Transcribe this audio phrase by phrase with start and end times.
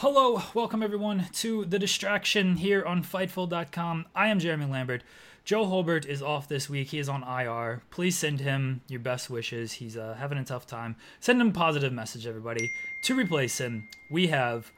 [0.00, 4.06] Hello, welcome everyone to The Distraction here on Fightful.com.
[4.14, 5.02] I am Jeremy Lambert.
[5.44, 6.90] Joe Holbert is off this week.
[6.90, 7.82] He is on IR.
[7.90, 9.72] Please send him your best wishes.
[9.72, 10.94] He's uh, having a tough time.
[11.18, 12.70] Send him a positive message, everybody.
[13.06, 14.70] To replace him, we have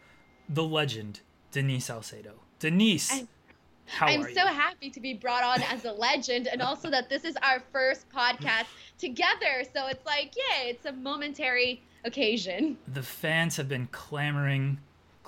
[0.49, 1.21] the legend,
[1.53, 2.37] Denise Salcedo.
[2.59, 3.29] Denise, I'm,
[3.85, 7.25] how I'm so happy to be brought on as a legend and also that this
[7.25, 9.65] is our first podcast together.
[9.71, 12.79] So it's like, yeah, it's a momentary occasion.
[12.89, 14.79] the fans have been clamoring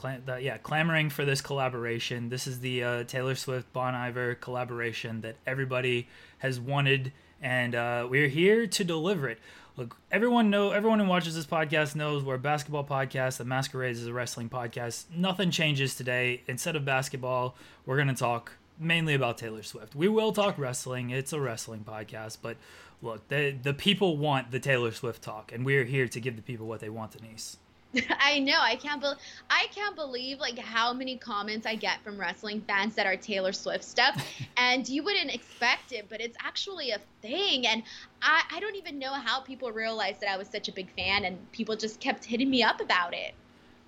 [0.02, 2.28] the, yeah clamoring for this collaboration.
[2.28, 6.08] This is the uh, taylor swift bon iver collaboration that everybody
[6.38, 9.38] has wanted and uh, we're here to deliver it.
[9.76, 13.38] Look everyone know everyone who watches this podcast knows we're a basketball podcast.
[13.38, 15.04] The masquerades is a wrestling podcast.
[15.14, 16.42] Nothing changes today.
[16.46, 19.94] Instead of basketball we're to talk mainly about taylor swift.
[19.94, 21.10] We will talk wrestling.
[21.10, 22.56] It's a wrestling podcast but
[23.00, 26.42] look the, the people want the taylor swift talk and we're here to give the
[26.42, 27.56] people what they want denise
[28.20, 28.58] I know.
[28.58, 29.12] I can't be-
[29.50, 33.52] I can't believe like how many comments I get from wrestling fans that are Taylor
[33.52, 34.24] Swift stuff.
[34.56, 37.66] and you wouldn't expect it, but it's actually a thing.
[37.66, 37.82] And
[38.22, 41.24] I, I don't even know how people realized that I was such a big fan
[41.24, 43.34] and people just kept hitting me up about it.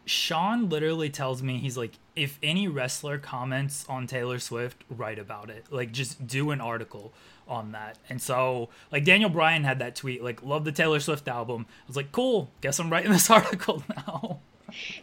[0.07, 5.49] Sean literally tells me he's like, if any wrestler comments on Taylor Swift, write about
[5.49, 5.65] it.
[5.71, 7.15] Like, just do an article
[7.49, 7.99] on that.
[8.09, 11.66] And so, like, Daniel Bryan had that tweet, like, love the Taylor Swift album.
[11.69, 14.41] I was like, cool, guess I'm writing this article now.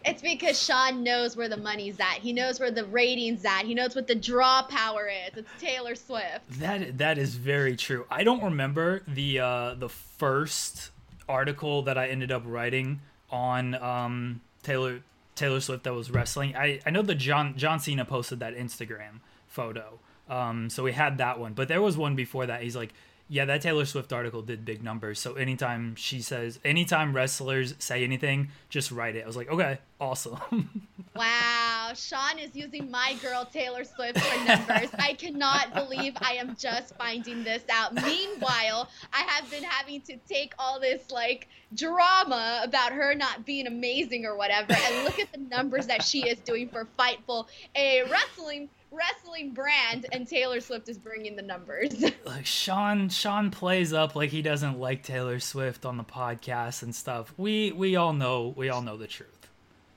[0.06, 2.16] It's because Sean knows where the money's at.
[2.16, 3.64] He knows where the ratings at.
[3.64, 5.38] He knows what the draw power is.
[5.38, 6.60] It's Taylor Swift.
[6.60, 8.06] That that is very true.
[8.10, 10.92] I don't remember the uh, the first
[11.30, 15.02] article that I ended up writing on um, Taylor
[15.36, 16.56] Taylor Swift that was wrestling.
[16.56, 20.00] I, I know that John John Cena posted that Instagram photo.
[20.32, 22.64] Um, so we had that one, but there was one before that.
[22.64, 22.94] He's like,
[23.28, 25.20] yeah, that Taylor Swift article did big numbers.
[25.20, 29.24] So anytime she says, anytime wrestlers say anything, just write it.
[29.24, 30.88] I was like, okay, awesome.
[31.14, 34.90] Wow, Sean is using my girl Taylor Swift for numbers.
[34.98, 37.94] I cannot believe I am just finding this out.
[37.94, 43.68] Meanwhile, I have been having to take all this like drama about her not being
[43.68, 48.04] amazing or whatever and look at the numbers that she is doing for Fightful, a
[48.10, 52.02] wrestling wrestling brand and Taylor Swift is bringing the numbers.
[52.26, 56.94] like Sean Sean plays up like he doesn't like Taylor Swift on the podcast and
[56.94, 57.34] stuff.
[57.38, 59.41] We we all know we all know the truth.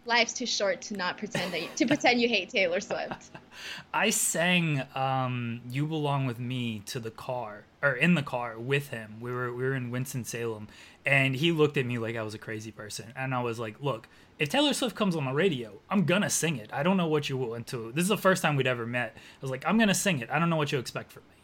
[0.07, 3.31] Life's too short to not pretend that you, to pretend you hate Taylor Swift.
[3.95, 8.89] I sang um, "You Belong with Me" to the car or in the car with
[8.89, 9.17] him.
[9.21, 10.69] We were we were in Winston Salem,
[11.07, 13.81] and he looked at me like I was a crazy person, and I was like,
[13.81, 16.71] "Look, if Taylor Swift comes on the radio, I'm gonna sing it.
[16.73, 17.93] I don't know what you want to.
[17.93, 19.15] This is the first time we'd ever met.
[19.17, 20.31] I was like, I'm gonna sing it.
[20.31, 21.35] I don't know what you expect from me."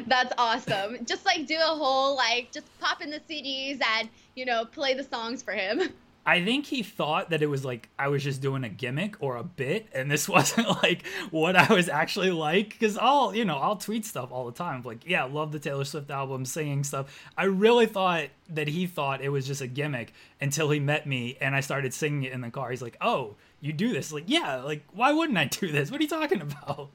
[0.06, 1.04] That's awesome.
[1.06, 4.94] Just like do a whole like just pop in the CDs and you know play
[4.94, 5.80] the songs for him.
[6.28, 9.36] I think he thought that it was like I was just doing a gimmick or
[9.36, 12.70] a bit, and this wasn't like what I was actually like.
[12.70, 15.84] Because I'll, you know, I'll tweet stuff all the time, like, yeah, love the Taylor
[15.84, 17.16] Swift album, singing stuff.
[17.38, 21.36] I really thought that he thought it was just a gimmick until he met me
[21.40, 22.70] and I started singing it in the car.
[22.70, 24.12] He's like, oh, you do this?
[24.12, 25.90] Like, yeah, like, why wouldn't I do this?
[25.90, 26.90] What are you talking about?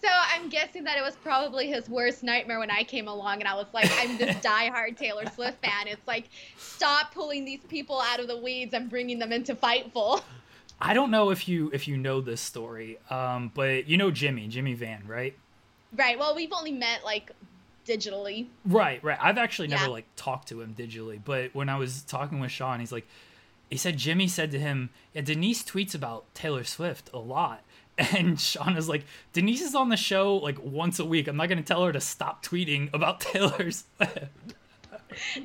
[0.00, 3.48] So I'm guessing that it was probably his worst nightmare when I came along and
[3.48, 5.86] I was like, I'm this diehard Taylor Swift fan.
[5.86, 10.22] It's like, stop pulling these people out of the weeds and bringing them into Fightful.
[10.80, 14.48] I don't know if you if you know this story, um, but you know Jimmy,
[14.48, 15.36] Jimmy Van, right?
[15.96, 16.18] Right.
[16.18, 17.30] Well, we've only met like
[17.86, 18.46] digitally.
[18.64, 19.18] Right, right.
[19.20, 19.90] I've actually never Yeah.
[19.90, 23.06] like talked to him digitally, but when I was talking with Sean, he's like,
[23.70, 27.62] he said Jimmy said to him, "Yeah, Denise tweets about Taylor Swift a lot."
[28.16, 31.28] And Sean was like, Denise is on the show like once a week.
[31.28, 33.84] I'm not gonna tell her to stop tweeting about Taylor Swift.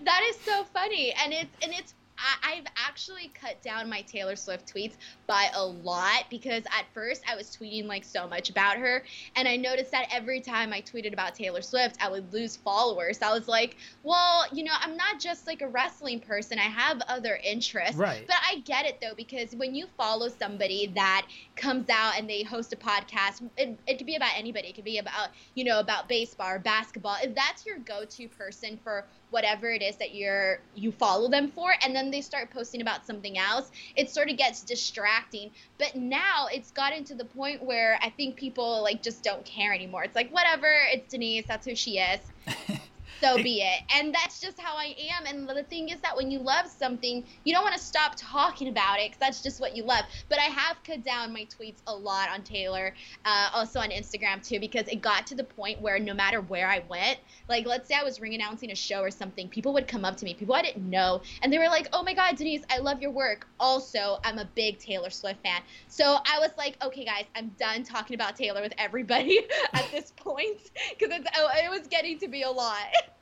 [0.06, 1.94] That is so funny, and it's and it's.
[2.18, 4.94] I, I've actually cut down my Taylor Swift tweets
[5.28, 9.04] by a lot because at first I was tweeting like so much about her,
[9.36, 13.22] and I noticed that every time I tweeted about Taylor Swift, I would lose followers.
[13.22, 16.60] I was like, well, you know, I'm not just like a wrestling person.
[16.60, 17.96] I have other interests.
[17.96, 18.26] Right.
[18.26, 22.44] But I get it though because when you follow somebody that comes out and they
[22.44, 24.70] host a podcast, it, it could be about anybody.
[24.70, 27.18] It could be about you know about baseball or basketball.
[27.22, 31.74] If that's your go-to person for whatever it is that you're you follow them for
[31.84, 33.72] and then they start posting about something else.
[33.96, 35.52] It sort of gets distracting.
[35.78, 39.74] But now it's gotten to the point where i think people like just don't care
[39.74, 40.04] anymore.
[40.04, 42.20] It's like whatever it's denise that's who she is
[43.20, 43.82] so be it.
[43.96, 45.26] And that's just how i am.
[45.26, 48.68] And the thing is that when you love something you don't want to stop talking
[48.68, 50.06] about it because that's just what you love.
[50.30, 52.94] But i have cut down my tweets a lot on taylor
[53.26, 56.68] uh, also on instagram too because it got to the point where no matter where
[56.68, 57.20] i went
[57.50, 60.18] like let's say i was ring announcing a show or something people would come up
[60.18, 62.78] to me people i didn't know and they were like oh my god denise i
[62.80, 63.48] love your work.
[63.60, 65.62] Also i'm a big taylor swift fan.
[65.88, 69.40] So i was like okay guys i'm done talking about taylor with everybody
[69.74, 70.60] at this point
[70.98, 72.86] because it was getting to be a lot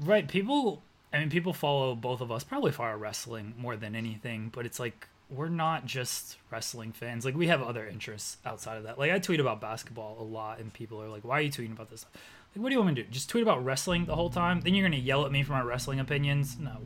[0.00, 0.26] Right.
[0.26, 0.82] People,
[1.12, 4.80] I mean, people follow both of us probably our wrestling more than anything, but it's
[4.80, 7.24] like we're not just wrestling fans.
[7.24, 8.98] Like we have other interests outside of that.
[8.98, 11.72] Like I tweet about basketball a lot, and people are like, "Why are you tweeting
[11.72, 12.06] about this?"
[12.54, 13.10] Like, what do you want me to do?
[13.10, 14.60] Just tweet about wrestling the whole time?
[14.60, 16.58] Then you're gonna yell at me for my wrestling opinions?
[16.58, 16.78] No.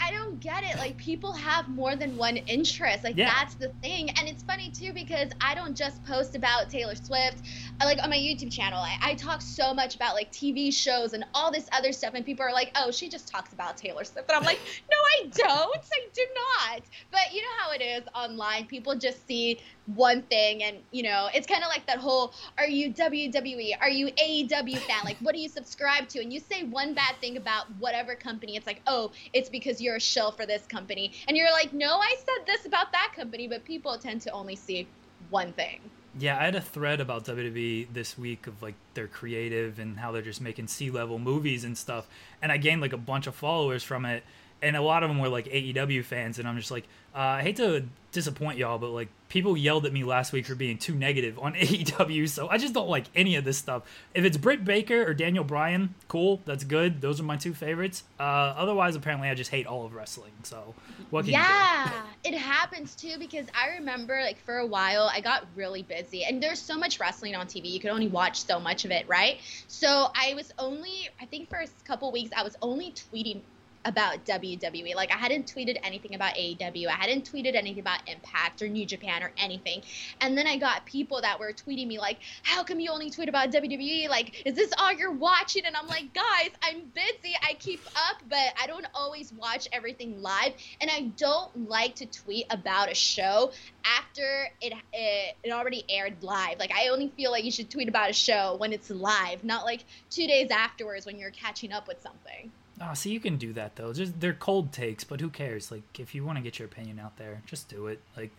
[0.00, 0.76] I don't get it.
[0.76, 3.04] Like people have more than one interest.
[3.04, 3.32] Like Yeah.
[3.36, 4.10] that's the thing.
[4.10, 7.42] And it's funny too because I don't just post about Taylor Swift.
[7.80, 11.12] I, like on my YouTube channel, I, I talk so much about like TV shows
[11.14, 12.14] and all this other stuff.
[12.14, 14.60] And people are like, "Oh, she just talks about Taylor Swift." And I'm like,
[14.90, 15.76] "No, I don't.
[15.76, 18.66] I do not." But you know how it is online.
[18.66, 19.58] People just see
[19.94, 23.74] one thing, and you know, it's kind of like that whole, "Are you WWE?
[23.80, 25.00] Are you AEW fan?
[25.04, 28.56] Like, what do you subscribe to?" And you say one bad thing about whatever company,
[28.56, 31.98] it's like, "Oh, it's because you're a shill for this company," and you're like, "No,
[31.98, 34.86] I said this about that company," but people tend to only see
[35.30, 35.80] one thing.
[36.18, 40.10] Yeah, I had a thread about WWE this week of like their creative and how
[40.10, 42.08] they're just making C level movies and stuff.
[42.42, 44.24] And I gained like a bunch of followers from it.
[44.60, 46.38] And a lot of them were like AEW fans.
[46.38, 46.84] And I'm just like,
[47.14, 50.54] uh, I hate to disappoint y'all, but like people yelled at me last week for
[50.54, 52.28] being too negative on AEW.
[52.28, 53.82] So I just don't like any of this stuff.
[54.14, 56.40] If it's Britt Baker or Daniel Bryan, cool.
[56.44, 57.00] That's good.
[57.00, 58.04] Those are my two favorites.
[58.18, 60.32] Uh, otherwise, apparently, I just hate all of wrestling.
[60.42, 60.74] So
[61.10, 61.90] what can yeah,
[62.24, 66.42] it happens too because I remember like for a while I got really busy and
[66.42, 67.70] there's so much wrestling on TV.
[67.70, 69.38] You could only watch so much of it, right?
[69.66, 73.40] So I was only I think for a couple weeks I was only tweeting
[73.88, 74.94] about WWE.
[74.94, 76.86] Like I hadn't tweeted anything about AEW.
[76.88, 79.82] I hadn't tweeted anything about Impact or New Japan or anything.
[80.20, 83.28] And then I got people that were tweeting me like, "How come you only tweet
[83.28, 84.08] about WWE?
[84.08, 87.34] Like, is this all you're watching?" And I'm like, "Guys, I'm busy.
[87.42, 92.06] I keep up, but I don't always watch everything live, and I don't like to
[92.06, 93.52] tweet about a show
[93.84, 96.58] after it it, it already aired live.
[96.58, 99.64] Like I only feel like you should tweet about a show when it's live, not
[99.64, 103.52] like 2 days afterwards when you're catching up with something." Oh, see, you can do
[103.54, 103.92] that though.
[103.92, 105.70] Just they're cold takes, but who cares?
[105.70, 108.00] Like, if you want to get your opinion out there, just do it.
[108.16, 108.30] Like,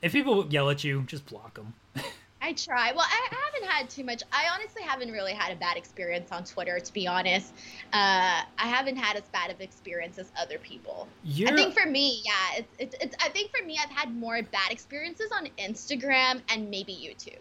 [0.00, 1.74] if people yell at you, just block them.
[2.42, 2.90] I try.
[2.92, 4.22] Well, I I haven't had too much.
[4.32, 7.54] I honestly haven't really had a bad experience on Twitter, to be honest.
[7.92, 11.06] Uh, I haven't had as bad of experience as other people.
[11.22, 13.16] You're, I think for me, yeah, it's, it's, it's.
[13.24, 17.38] I think for me, I've had more bad experiences on Instagram and maybe YouTube.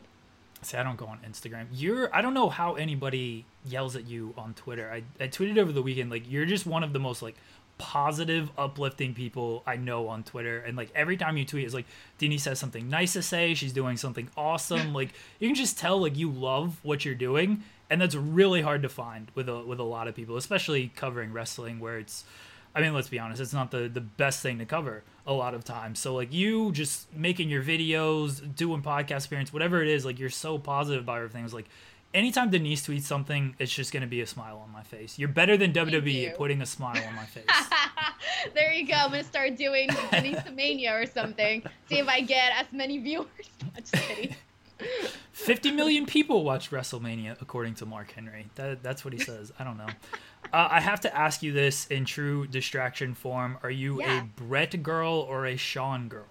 [0.61, 1.67] See, I don't go on Instagram.
[1.71, 4.91] You're, I don't know how anybody yells at you on Twitter.
[4.91, 7.35] I, I tweeted over the weekend, like, you're just one of the most like
[7.81, 10.59] positive, uplifting people I know on Twitter.
[10.59, 11.87] And like every time you tweet, it's like
[12.19, 13.55] Dini says something nice to say.
[13.55, 14.93] She's doing something awesome.
[14.99, 18.83] like you can just tell like you love what you're doing, and that's really hard
[18.83, 22.23] to find with a with a lot of people, especially covering wrestling, where it's.
[22.73, 25.53] I mean, let's be honest, it's not the, the best thing to cover a lot
[25.53, 25.99] of times.
[25.99, 30.29] So, like, you just making your videos, doing podcast appearance, whatever it is, like, you're
[30.29, 31.43] so positive about everything.
[31.43, 31.67] It's like,
[32.13, 35.19] anytime Denise tweets something, it's just going to be a smile on my face.
[35.19, 37.45] You're better than WWE at putting a smile on my face.
[38.53, 38.93] there you go.
[38.93, 41.63] I'm gonna start doing Denise Mania or something.
[41.89, 43.27] See if I get as many viewers.
[43.77, 44.35] Just kidding.
[45.33, 48.47] 50 million people watch WrestleMania, according to Mark Henry.
[48.55, 49.51] That, that's what he says.
[49.59, 49.87] I don't know.
[50.53, 53.57] Uh, I have to ask you this in true distraction form.
[53.63, 54.21] Are you Yeah.
[54.21, 56.25] a Brett girl or a Sean girl?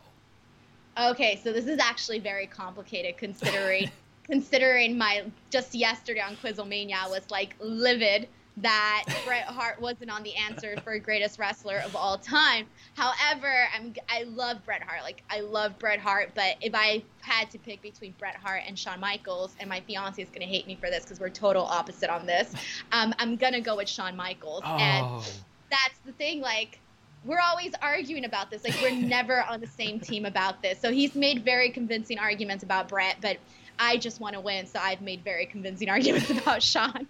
[0.99, 3.90] Okay, so this is actually very complicated considering
[4.25, 8.28] considering my just yesterday on Quizlemania was like livid
[8.59, 12.66] that Bret Hart wasn't on the answer for greatest wrestler of all time.
[12.95, 15.02] However, I'm I love Bret Hart.
[15.02, 18.78] Like I love Bret Hart, but if I had to pick between Bret Hart and
[18.78, 22.11] Shawn Michaels, and my fiance is gonna hate me for this because we're total opposite
[22.11, 22.52] on this,
[22.92, 24.62] um, I'm gonna go with Shawn Michaels.
[24.64, 24.76] Oh.
[24.76, 25.25] And
[25.71, 26.80] that's the thing, like
[27.25, 28.64] we're always arguing about this.
[28.64, 30.80] Like we're never on the same team about this.
[30.80, 33.37] So he's made very convincing arguments about Bret, but
[33.78, 37.07] I just want to win, so I've made very convincing arguments about Shawn.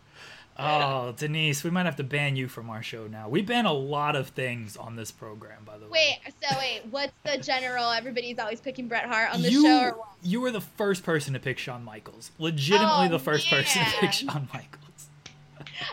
[0.62, 3.29] Oh, Denise, we might have to ban you from our show now.
[3.29, 6.19] We ban a lot of things on this program, by the way.
[6.25, 7.90] Wait, so wait, what's the general?
[7.90, 10.09] Everybody's always picking Bret Hart on the you, show, or what?
[10.23, 12.31] you were the first person to pick Shawn Michaels.
[12.38, 14.12] Legitimately, Oh, the first person to pick.
[14.12, 14.81] Shawn Michaels.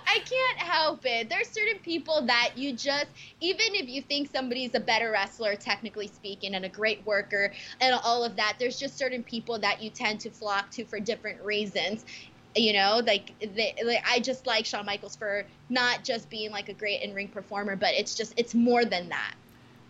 [0.06, 1.30] I can't help it.
[1.30, 3.08] There's certain people that you just,
[3.40, 7.98] even if you think somebody's a better wrestler, technically speaking, and a great worker, and
[8.04, 11.42] all of that, there's just certain people that you tend to flock to for different
[11.42, 12.06] reasons.
[12.58, 16.70] You know, like, they, like I just like Shawn Michaels for not just being like
[16.70, 19.36] a great in-ring performer, but it's just it's more than that.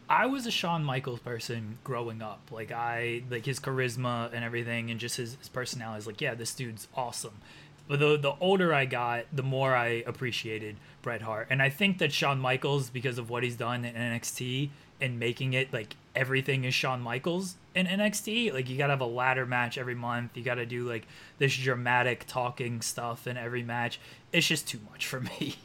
[0.09, 2.39] I was a Shawn Michaels person growing up.
[2.51, 5.99] Like I like his charisma and everything, and just his, his personality.
[5.99, 7.39] is like, yeah, this dude's awesome.
[7.87, 11.99] But the the older I got, the more I appreciated Bret Hart, and I think
[11.99, 14.69] that Shawn Michaels, because of what he's done in NXT
[14.99, 18.53] and making it like everything is Shawn Michaels in NXT.
[18.53, 20.35] Like you gotta have a ladder match every month.
[20.35, 23.99] You gotta do like this dramatic talking stuff in every match.
[24.31, 25.55] It's just too much for me.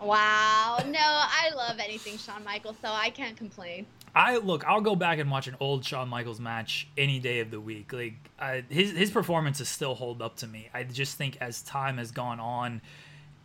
[0.00, 0.78] Wow.
[0.86, 3.86] No, I love anything Shawn Michaels, so I can't complain.
[4.14, 4.64] I look.
[4.66, 7.92] I'll go back and watch an old Shawn Michaels match any day of the week.
[7.92, 10.70] Like I, his his performances still hold up to me.
[10.72, 12.80] I just think as time has gone on,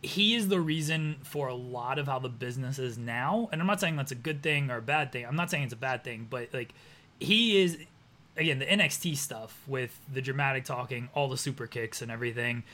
[0.02, 3.48] he is the reason for a lot of how the business is now.
[3.52, 5.24] And I'm not saying that's a good thing or a bad thing.
[5.24, 6.74] I'm not saying it's a bad thing, but like
[7.20, 7.78] he is
[8.36, 12.64] again the NXT stuff with the dramatic talking, all the super kicks and everything.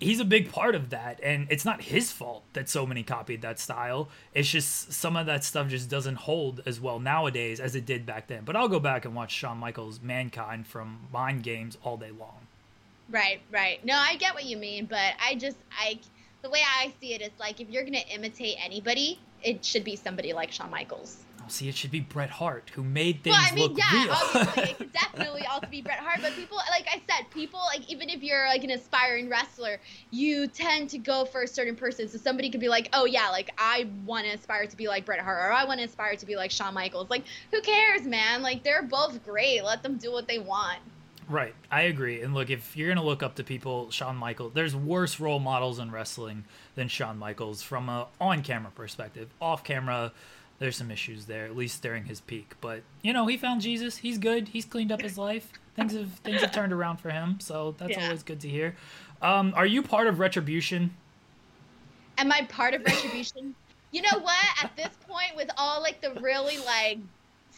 [0.00, 3.42] He's a big part of that, and it's not his fault that so many copied
[3.42, 4.08] that style.
[4.34, 8.04] It's just some of that stuff just doesn't hold as well nowadays as it did
[8.04, 8.42] back then.
[8.44, 12.48] But I'll go back and watch Shawn Michaels' Mankind from Mind Games all day long.
[13.08, 13.82] Right, right.
[13.84, 16.00] No, I get what you mean, but I just I
[16.44, 19.96] the way I see it is like if you're gonna imitate anybody, it should be
[19.96, 21.16] somebody like Shawn Michaels.
[21.40, 24.04] Oh, see, it should be Bret Hart who made things well, I mean, look yeah,
[24.04, 24.12] real.
[24.12, 27.90] obviously it could definitely also be Bret Hart, but people like I said, people like
[27.90, 32.08] even if you're like an aspiring wrestler, you tend to go for a certain person.
[32.08, 35.06] So somebody could be like, oh yeah, like I want to aspire to be like
[35.06, 37.08] Bret Hart, or I want to aspire to be like Shawn Michaels.
[37.08, 38.42] Like, who cares, man?
[38.42, 39.64] Like they're both great.
[39.64, 40.80] Let them do what they want.
[41.28, 42.20] Right, I agree.
[42.20, 45.78] And look, if you're gonna look up to people, Shawn Michaels, there's worse role models
[45.78, 49.30] in wrestling than Shawn Michaels from a on-camera perspective.
[49.40, 50.12] Off-camera,
[50.58, 52.54] there's some issues there, at least during his peak.
[52.60, 53.98] But you know, he found Jesus.
[53.98, 54.48] He's good.
[54.48, 55.50] He's cleaned up his life.
[55.76, 57.38] Things have things have turned around for him.
[57.40, 58.04] So that's Yeah.
[58.04, 58.76] always good to hear.
[59.22, 60.94] Um, are you part of Retribution?
[62.18, 63.54] Am I part of Retribution?
[63.90, 64.44] you know what?
[64.62, 66.98] At this point, with all like the really like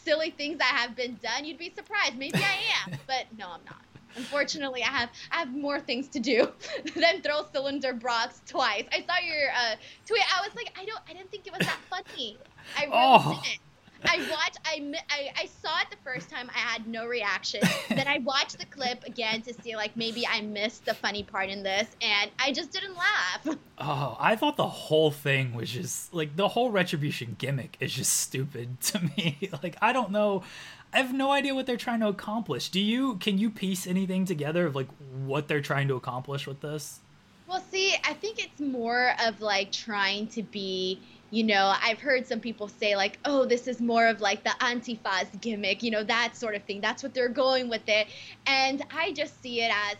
[0.06, 2.16] silly things that have been done, you'd be surprised.
[2.16, 2.58] Maybe I
[2.92, 3.82] am, but no, I'm not.
[4.16, 6.48] Unfortunately, I have I have more things to do
[6.96, 8.84] than throw cylinder blocks twice.
[8.92, 9.74] I saw your uh,
[10.06, 10.22] tweet.
[10.34, 12.38] I was like, I don't, I didn't think it was that funny.
[12.78, 13.40] I really Oh.
[13.44, 13.60] didn't.
[14.04, 14.58] I watched.
[14.64, 16.50] I, I I saw it the first time.
[16.54, 17.60] I had no reaction.
[17.88, 21.48] then I watched the clip again to see like maybe I missed the funny part
[21.48, 23.56] in this, and I just didn't laugh.
[23.78, 28.12] Oh, I thought the whole thing was just like the whole retribution gimmick is just
[28.14, 29.50] stupid to me.
[29.62, 30.42] like I don't know.
[30.92, 32.68] I have no idea what they're trying to accomplish.
[32.70, 34.88] Do you can you piece anything together of like
[35.24, 37.00] what they're trying to accomplish with this?
[37.48, 41.00] Well, see, I think it's more of like trying to be,
[41.30, 44.54] you know, I've heard some people say like, oh, this is more of like the
[44.60, 46.80] antifa's gimmick, you know, that sort of thing.
[46.80, 48.08] That's what they're going with it.
[48.46, 49.96] And I just see it as,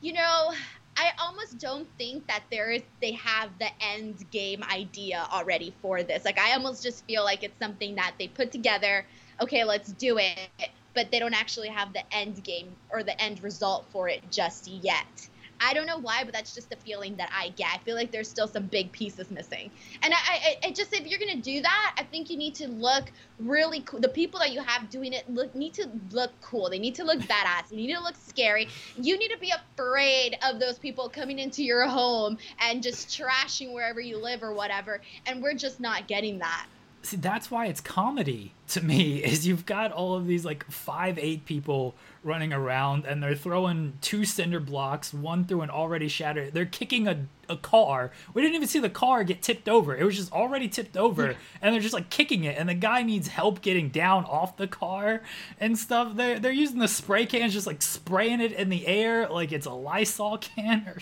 [0.00, 0.52] you know,
[0.96, 6.02] I almost don't think that there is they have the end game idea already for
[6.02, 6.24] this.
[6.24, 9.06] Like I almost just feel like it's something that they put together,
[9.40, 13.42] okay, let's do it, but they don't actually have the end game or the end
[13.44, 15.28] result for it just yet.
[15.60, 17.68] I don't know why, but that's just the feeling that I get.
[17.74, 19.70] I feel like there's still some big pieces missing.
[20.02, 22.68] And I, I, I just, if you're gonna do that, I think you need to
[22.68, 24.00] look really cool.
[24.00, 26.70] The people that you have doing it look need to look cool.
[26.70, 27.68] They need to look badass.
[27.70, 28.68] They need to look scary.
[28.96, 33.72] You need to be afraid of those people coming into your home and just trashing
[33.72, 35.00] wherever you live or whatever.
[35.26, 36.66] And we're just not getting that.
[37.08, 39.24] See, that's why it's comedy to me.
[39.24, 43.94] Is you've got all of these like five, eight people running around, and they're throwing
[44.02, 46.52] two cinder blocks, one through an already shattered.
[46.52, 48.12] They're kicking a, a car.
[48.34, 49.96] We didn't even see the car get tipped over.
[49.96, 52.58] It was just already tipped over, and they're just like kicking it.
[52.58, 55.22] And the guy needs help getting down off the car
[55.58, 56.14] and stuff.
[56.14, 59.66] They're they're using the spray cans, just like spraying it in the air like it's
[59.66, 61.00] a Lysol can or.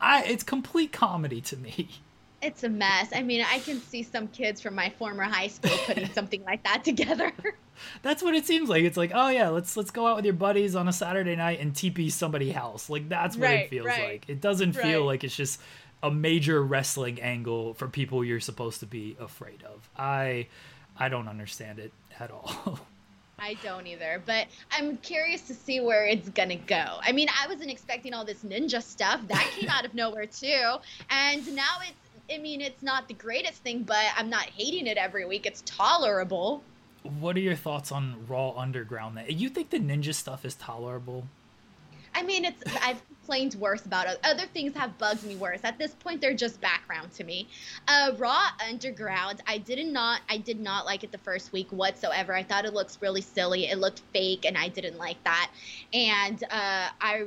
[0.00, 2.02] I it's complete comedy to me.
[2.42, 3.10] It's a mess.
[3.14, 6.62] I mean, I can see some kids from my former high school putting something like
[6.64, 7.32] that together.
[8.02, 8.84] That's what it seems like.
[8.84, 11.60] It's like, oh yeah, let's let's go out with your buddies on a Saturday night
[11.60, 12.88] and TP somebody else.
[12.88, 14.28] Like that's what right, it feels right, like.
[14.28, 15.60] It doesn't feel like it's just
[16.02, 19.88] a major wrestling angle for people you're supposed to be afraid of.
[19.96, 20.46] I
[20.98, 22.80] I don't understand it at all.
[23.38, 26.98] I don't either, but I'm curious to see where it's gonna go.
[27.02, 29.20] I mean, I wasn't expecting all this ninja stuff.
[29.28, 30.76] That came out of nowhere too.
[31.10, 34.96] And now it's I mean, it's not the greatest thing, but I'm not hating it
[34.96, 35.46] every week.
[35.46, 36.62] It's tolerable.
[37.02, 39.16] what are your thoughts on Raw Underground?
[39.16, 41.24] Then you think the ninja stuff is tolerable?
[42.16, 44.18] I mean, it's I've complained worse about it.
[44.24, 45.60] Other things have bugged me worse.
[45.64, 47.46] At this point, they're just background to me.
[47.86, 52.34] Uh, Raw Underground, I did not, I did not like it the first week whatsoever.
[52.34, 53.66] I thought it looks really silly.
[53.66, 55.50] It looked fake, and I didn't like that.
[55.92, 57.26] And uh, I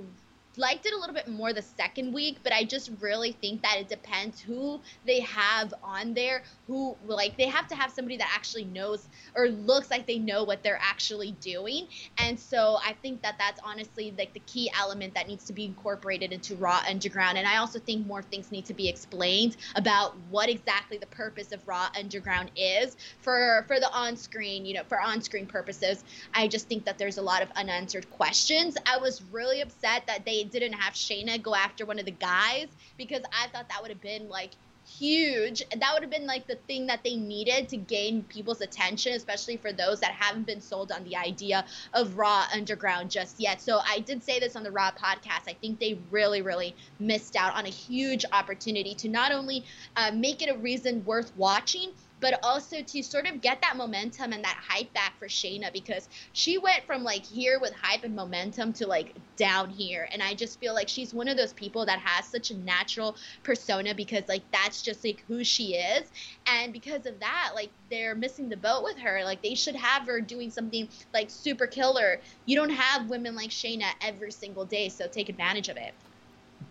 [0.60, 3.78] liked it a little bit more the second week, but I just really think that
[3.80, 6.44] it depends who they have on there.
[6.68, 10.44] Who like they have to have somebody that actually knows or looks like they know
[10.44, 11.88] what they're actually doing.
[12.18, 15.66] And so I think that that's honestly like the key element that needs to be
[15.66, 17.38] incorporated into Raw Underground.
[17.38, 21.54] And I also think more things need to be explained about what exactly the purpose
[21.54, 26.04] of Raw Underground is for for the on-screen, you know, for on-screen purposes.
[26.34, 28.78] I just think that there's a lot of unanswered questions.
[28.86, 32.68] I was really upset that they didn't have Shayna go after one of the guys
[32.98, 34.52] because I thought that would have been like
[34.98, 35.62] huge.
[35.70, 39.58] That would have been like the thing that they needed to gain people's attention, especially
[39.58, 43.62] for those that haven't been sold on the idea of Raw Underground just yet.
[43.62, 45.48] So I did say this on the Raw podcast.
[45.48, 49.66] I think they really, really missed out on a huge opportunity to not only
[49.96, 54.34] uh, make it a reason worth watching, but also to sort of get that momentum
[54.34, 58.16] and that hype back for Shayna because she went from like here with hype and
[58.16, 60.08] momentum to like down here.
[60.12, 63.16] And I just feel like she's one of those people that has such a natural
[63.44, 66.10] persona because like that's just like who she is.
[66.48, 69.24] And because of that, like they're missing the boat with her.
[69.24, 72.20] Like they should have her doing something like super killer.
[72.46, 75.94] You don't have women like Shayna every single day, so take advantage of it.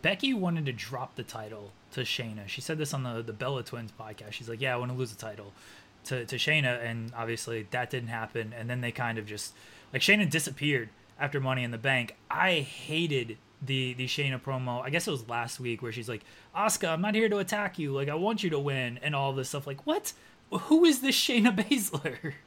[0.03, 2.47] Becky wanted to drop the title to Shayna.
[2.49, 4.33] She said this on the the Bella Twins podcast.
[4.33, 5.53] She's like, "Yeah, I want to lose the title
[6.05, 8.55] to to Shayna," and obviously that didn't happen.
[8.57, 9.55] And then they kind of just
[9.93, 12.17] like Shayna disappeared after Money in the Bank.
[12.31, 14.83] I hated the the Shayna promo.
[14.83, 16.23] I guess it was last week where she's like,
[16.57, 17.93] "Asuka, I'm not here to attack you.
[17.93, 19.67] Like I want you to win," and all this stuff.
[19.67, 20.13] Like what?
[20.51, 22.35] Who is this Shayna Baszler?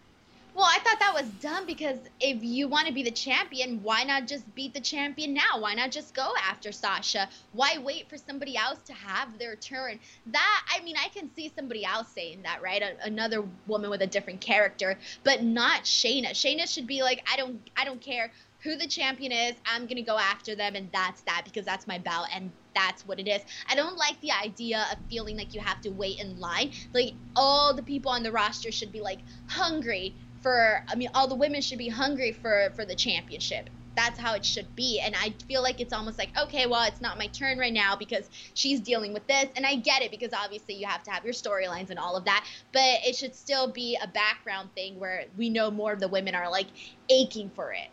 [0.53, 4.03] Well, I thought that was dumb because if you want to be the champion, why
[4.03, 5.59] not just beat the champion now?
[5.59, 7.29] Why not just go after Sasha?
[7.53, 9.97] Why wait for somebody else to have their turn?
[10.27, 12.83] That, I mean, I can see somebody else saying that, right?
[13.01, 16.31] Another woman with a different character, but not Shayna.
[16.31, 19.55] Shayna should be like, I don't, I don't care who the champion is.
[19.65, 23.19] I'm gonna go after them, and that's that because that's my belt, and that's what
[23.19, 23.41] it is.
[23.69, 26.71] I don't like the idea of feeling like you have to wait in line.
[26.93, 31.27] Like all the people on the roster should be like hungry for I mean all
[31.27, 33.69] the women should be hungry for for the championship.
[33.95, 35.01] That's how it should be.
[35.01, 37.95] And I feel like it's almost like, okay, well, it's not my turn right now
[37.97, 39.47] because she's dealing with this.
[39.57, 42.23] And I get it because obviously you have to have your storylines and all of
[42.23, 42.45] that.
[42.71, 46.35] But it should still be a background thing where we know more of the women
[46.35, 46.67] are like
[47.09, 47.89] aching for it.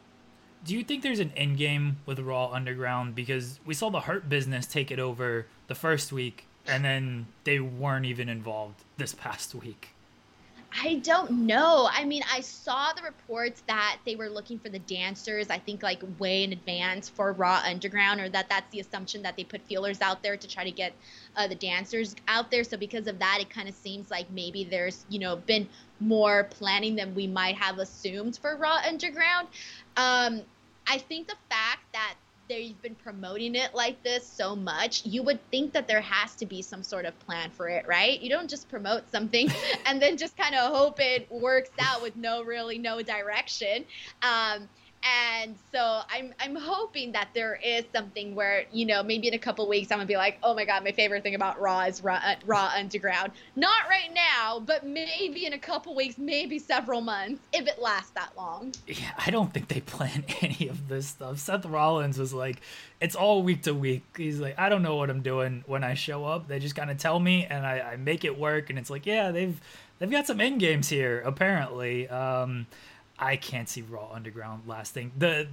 [0.64, 3.14] Do you think there's an end game with Raw Underground?
[3.14, 7.60] Because we saw the Hurt Business take it over the first week, and then they
[7.60, 9.90] weren't even involved this past week.
[10.80, 11.88] I don't know.
[11.90, 15.82] I mean, I saw the reports that they were looking for the dancers, I think
[15.82, 19.60] like way in advance for Raw Underground, or that that's the assumption that they put
[19.66, 20.92] feelers out there to try to get
[21.36, 22.62] uh, the dancers out there.
[22.64, 25.68] So because of that, it kind of seems like maybe there's, you know, been
[26.00, 29.48] more planning than we might have assumed for Raw Underground.
[29.96, 30.42] Um,
[30.86, 32.14] I think the fact that
[32.48, 36.46] they've been promoting it like this so much, you would think that there has to
[36.46, 38.20] be some sort of plan for it, right?
[38.20, 39.50] You don't just promote something
[39.86, 43.84] and then just kind of hope it works out with no really no direction.
[44.22, 44.68] Um,
[45.04, 49.38] And so I'm I'm hoping that there is something where you know maybe in a
[49.38, 52.02] couple weeks I'm gonna be like, oh my god, my favorite thing about Raw is
[52.02, 53.32] Raw, uh, Raw Underground.
[53.54, 58.10] Not right now, but maybe in a couple weeks, maybe several months, if it lasts
[58.10, 58.74] that long.
[58.86, 61.38] Yeah, I don't think they plan any of this stuff.
[61.38, 62.60] Seth Rollins was like,
[63.00, 64.02] it's all week to week.
[64.16, 66.48] He's like, I don't know what I'm doing when I show up.
[66.48, 68.70] They just kind of tell me, and I, I make it work.
[68.70, 69.60] And it's like, yeah, they've
[69.98, 72.08] they've got some end games here apparently.
[72.08, 72.66] Um,
[73.18, 75.12] I can't see Raw Underground lasting.
[75.16, 75.48] The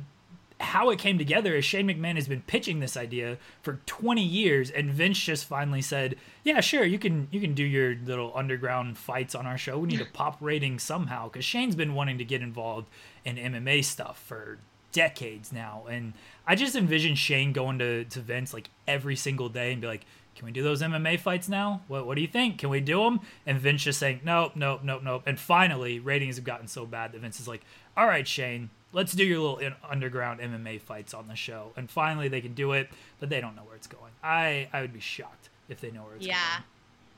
[0.60, 4.72] how it came together is Shane McMahon has been pitching this idea for 20 years,
[4.72, 8.98] and Vince just finally said, "Yeah, sure, you can you can do your little underground
[8.98, 9.78] fights on our show.
[9.80, 12.88] We need a pop rating somehow." Because Shane's been wanting to get involved
[13.26, 14.60] in MMA stuff for
[14.92, 16.14] decades now, and
[16.48, 20.06] I just envision Shane going to to Vince like every single day and be like,
[20.36, 21.82] can we do those MMA fights now?
[21.88, 22.58] What What do you think?
[22.60, 23.22] Can we do them?
[23.46, 25.24] And Vince just saying, nope, nope, nope, nope.
[25.26, 27.62] And finally, ratings have gotten so bad that Vince is like,
[27.96, 31.72] all right, Shane, let's do your little underground MMA fights on the show.
[31.78, 34.12] And finally, they can do it, but they don't know where it's going.
[34.24, 36.34] I I would be shocked if they know where it's yeah.
[36.34, 36.64] going.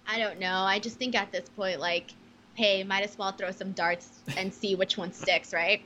[0.08, 0.64] Yeah, I don't know.
[0.64, 2.12] I just think at this point, like,
[2.54, 5.82] hey, might as well throw some darts and see which one sticks, right?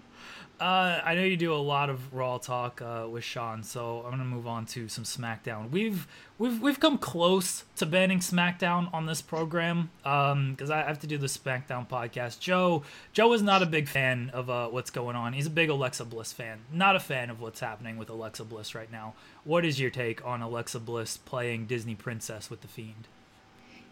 [0.61, 4.11] Uh, I know you do a lot of Raw talk uh, with Sean, so I'm
[4.11, 5.71] gonna move on to some SmackDown.
[5.71, 6.05] We've
[6.37, 11.07] we've we've come close to banning SmackDown on this program because um, I have to
[11.07, 12.39] do the SmackDown podcast.
[12.39, 15.33] Joe Joe is not a big fan of uh, what's going on.
[15.33, 16.59] He's a big Alexa Bliss fan.
[16.71, 19.15] Not a fan of what's happening with Alexa Bliss right now.
[19.43, 23.07] What is your take on Alexa Bliss playing Disney Princess with the Fiend?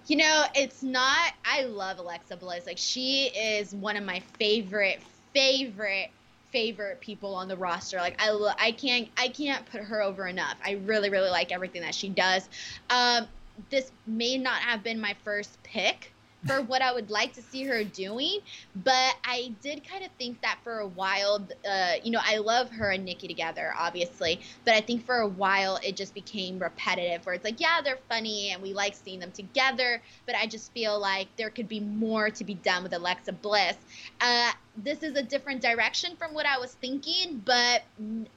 [0.05, 1.33] You know, it's not.
[1.43, 2.67] I love Alexa Bliss.
[2.67, 4.99] Like she is one of my favorite
[5.33, 6.11] favorite
[6.51, 7.97] favorite people on the roster.
[7.97, 10.55] Like I, I can't, I can't put her over enough.
[10.65, 12.49] I really, really like everything that she does.
[12.89, 13.27] Um,
[13.69, 16.11] this may not have been my first pick
[16.45, 18.39] for what I would like to see her doing.
[18.75, 22.69] But I did kind of think that for a while, uh, you know, I love
[22.71, 24.39] her and Nikki together, obviously.
[24.65, 27.99] But I think for a while it just became repetitive, where it's like, yeah, they're
[28.07, 30.01] funny and we like seeing them together.
[30.25, 33.75] But I just feel like there could be more to be done with Alexa Bliss.
[34.21, 37.83] Uh, this is a different direction from what I was thinking, but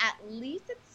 [0.00, 0.91] at least it's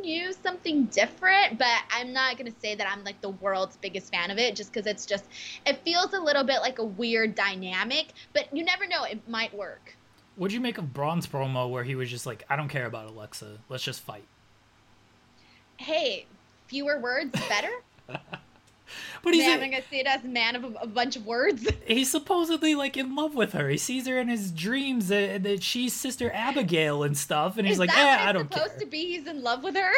[0.00, 1.58] new, something different.
[1.58, 4.72] But I'm not gonna say that I'm like the world's biggest fan of it, just
[4.72, 5.24] because it's just
[5.66, 8.08] it feels a little bit like a weird dynamic.
[8.32, 9.96] But you never know; it might work.
[10.36, 13.08] What'd you make of Braun's promo where he was just like, "I don't care about
[13.08, 14.24] Alexa, let's just fight."
[15.76, 16.26] Hey,
[16.66, 17.72] fewer words better.
[19.22, 21.68] But he's man, a, say it as man of a, a, bunch of words.
[21.86, 23.68] He's supposedly like in love with her.
[23.68, 27.78] He sees her in his dreams that, that she's sister Abigail and stuff, and he's
[27.78, 29.92] like, "Yeah, I don't care." Supposed to be he's in love with her.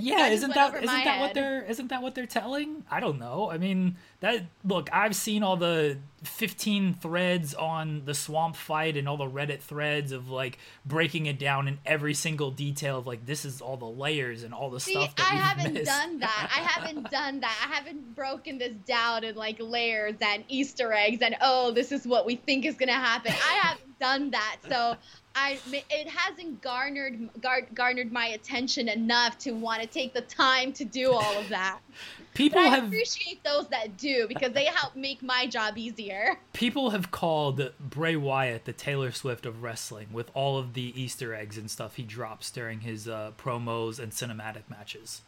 [0.00, 1.20] Yeah, that isn't that isn't that head.
[1.20, 2.84] what they're isn't that what they're telling?
[2.88, 3.50] I don't know.
[3.50, 9.08] I mean, that look, I've seen all the 15 threads on the swamp fight and
[9.08, 13.26] all the Reddit threads of like breaking it down in every single detail of like
[13.26, 15.86] this is all the layers and all the See, stuff that I haven't missed.
[15.86, 16.50] done that.
[16.54, 17.68] I haven't done that.
[17.68, 22.06] I haven't broken this down in like layers and Easter eggs and oh, this is
[22.06, 23.32] what we think is gonna happen.
[23.32, 24.58] I haven't done that.
[24.68, 24.96] So
[25.38, 30.72] I it hasn't garnered gar, garnered my attention enough to want to take the time
[30.74, 31.78] to do all of that.
[32.34, 36.38] People have appreciate those that do because they help make my job easier.
[36.52, 41.34] People have called Bray Wyatt the Taylor Swift of wrestling with all of the Easter
[41.34, 45.22] eggs and stuff he drops during his uh, promos and cinematic matches.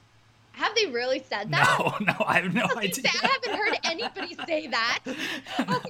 [0.61, 1.79] Have they really said that?
[1.79, 3.05] No, no, I have no idea.
[3.07, 4.99] I haven't heard anybody say that.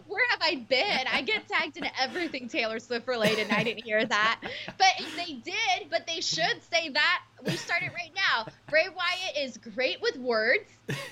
[0.06, 1.06] Where have I been?
[1.12, 4.38] I get tagged in everything Taylor Swift related, and I didn't hear that.
[4.78, 7.22] But if they did, but they should say that.
[7.44, 8.46] We start it right now.
[8.68, 10.64] Bray Wyatt is great with words.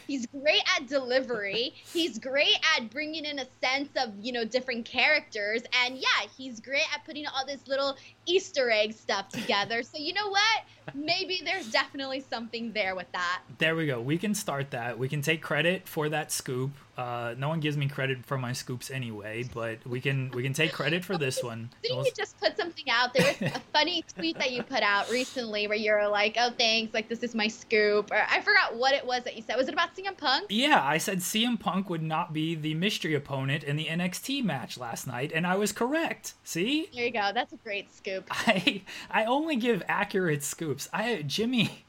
[0.07, 1.75] He's great at delivery.
[1.93, 5.63] He's great at bringing in a sense of, you know, different characters.
[5.85, 9.83] And yeah, he's great at putting all this little Easter egg stuff together.
[9.83, 10.65] So you know what?
[10.95, 13.43] Maybe there's definitely something there with that.
[13.59, 14.01] There we go.
[14.01, 14.99] We can start that.
[14.99, 16.73] We can take credit for that scoop.
[16.99, 20.53] Uh, no one gives me credit for my scoops anyway, but we can we can
[20.53, 21.71] take credit for this one.
[21.85, 23.15] Didn't you just put something out?
[23.15, 26.93] There was a funny tweet that you put out recently where you're like, "Oh, thanks,
[26.93, 29.57] like this is my scoop." Or I forgot what it was that you said.
[29.57, 30.47] Was it about CM Punk?
[30.49, 34.77] Yeah, I said CM Punk would not be the mystery opponent in the NXT match
[34.77, 36.35] last night, and I was correct.
[36.43, 36.89] See?
[36.93, 37.31] There you go.
[37.33, 38.27] That's a great scoop.
[38.31, 40.89] I I only give accurate scoops.
[40.93, 41.85] I Jimmy.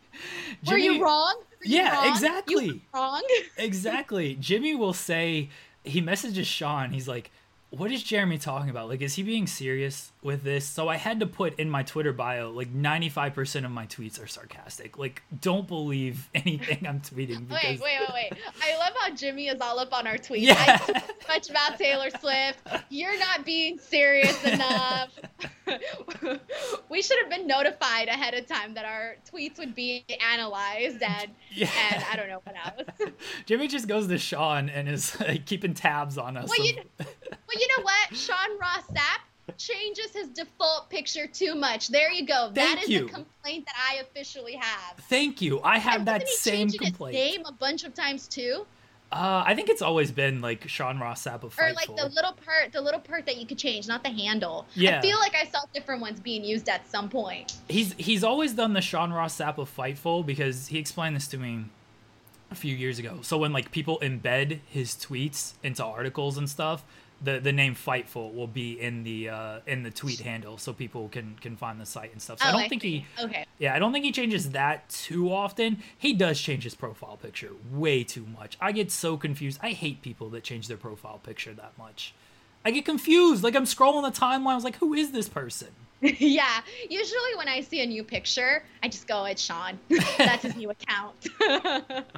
[0.63, 1.36] Jimmy, Were you wrong?
[1.38, 2.08] Were you yeah, wrong?
[2.10, 2.65] exactly.
[2.65, 3.22] You wrong.
[3.58, 4.36] exactly.
[4.36, 5.50] Jimmy will say
[5.84, 6.91] he messages Sean.
[6.91, 7.32] He's like,
[7.71, 8.89] "What is Jeremy talking about?
[8.89, 12.13] Like, is he being serious with this?" So I had to put in my Twitter
[12.13, 14.97] bio like 95% of my tweets are sarcastic.
[14.97, 17.47] Like, don't believe anything I'm tweeting.
[17.47, 17.79] Because...
[17.79, 18.34] Wait, wait, wait, wait.
[18.63, 20.41] I love how Jimmy is all up on our tweets.
[20.41, 20.55] Yeah.
[20.58, 22.60] I, much about Taylor Swift.
[22.89, 25.10] You're not being serious enough.
[26.89, 31.32] we should have been notified ahead of time that our tweets would be analyzed and
[31.51, 31.69] Yeah.
[31.93, 33.12] and I don't know what else.
[33.45, 36.49] Jimmy just goes to Sean and is like, keeping tabs on us.
[36.49, 36.73] Well, you,
[37.53, 38.15] well, you know what?
[38.15, 41.88] Sean Ross Sapp changes his default picture too much.
[41.89, 42.51] There you go.
[42.53, 42.99] that Thank is you.
[43.07, 44.97] the complaint that I officially have.
[45.09, 45.59] Thank you.
[45.62, 47.15] I have And that he same complaint.
[47.15, 48.65] His name a bunch of times too,
[49.12, 51.71] Uh, I think it's always been like Sean Ross Sapp of Fightful.
[51.71, 54.67] or like the little part, the little part that you could change, not the handle.
[54.75, 54.99] Yeah.
[54.99, 57.57] I feel like I saw different ones being used at some point.
[57.67, 61.38] He's he's always done the Sean Ross Sapp of Fightful because he explained this to
[61.39, 61.65] me
[62.51, 63.17] a few years ago.
[63.23, 66.83] So when like people embed his tweets into articles and stuff,
[67.21, 71.10] the the name Fightful will be in the uh, in the tweet handle, so people
[71.10, 72.39] can can find the site and stuff.
[72.39, 73.05] So I Oh, don't I think he.
[73.21, 73.45] Okay.
[73.58, 75.84] Yeah, I don't think he changes that too often.
[75.97, 78.58] He does change his profile picture way too much.
[78.62, 79.60] I get so confused.
[79.62, 82.13] I hate people that change their profile picture that much.
[82.63, 83.43] I get confused.
[83.43, 84.51] Like I'm scrolling the timeline.
[84.51, 85.69] I was like, who is this person?
[86.01, 86.62] yeah.
[86.89, 89.77] Usually when I see a new picture, I just go, "It's Sean."
[90.17, 91.27] That's his new account.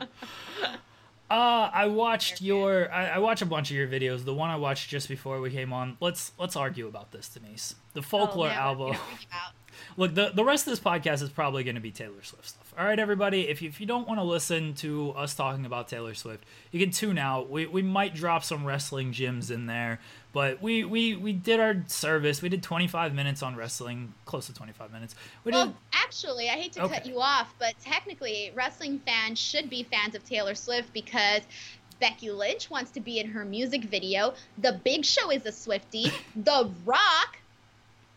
[1.32, 2.92] Uh, I watched your.
[2.92, 4.26] I, I watched a bunch of your videos.
[4.26, 5.96] The one I watched just before we came on.
[6.02, 7.76] Let's let's argue about this, Denise.
[7.94, 8.86] The folklore Oh, man, what are album.
[8.88, 9.54] we arguing about?
[9.98, 12.80] Look, the the rest of this podcast is probably going to be Taylor Swift stuff.
[12.80, 13.48] All right, everybody.
[13.48, 16.80] If you, if you don't want to listen to us talking about Taylor Swift, you
[16.80, 17.50] can tune out.
[17.50, 20.00] We we might drop some wrestling gyms in there,
[20.34, 22.42] but we we we did our service.
[22.42, 25.16] We did 25 minutes on wrestling, close to 25 minutes.
[25.44, 25.58] We did.
[25.58, 30.16] Well, actually, I hate to cut you off, but technically, wrestling fans should be fans
[30.16, 31.42] of Taylor Swift because
[32.00, 34.34] Becky Lynch wants to be in her music video.
[34.58, 36.12] The Big Show is a Swifty.
[36.36, 37.38] The Rock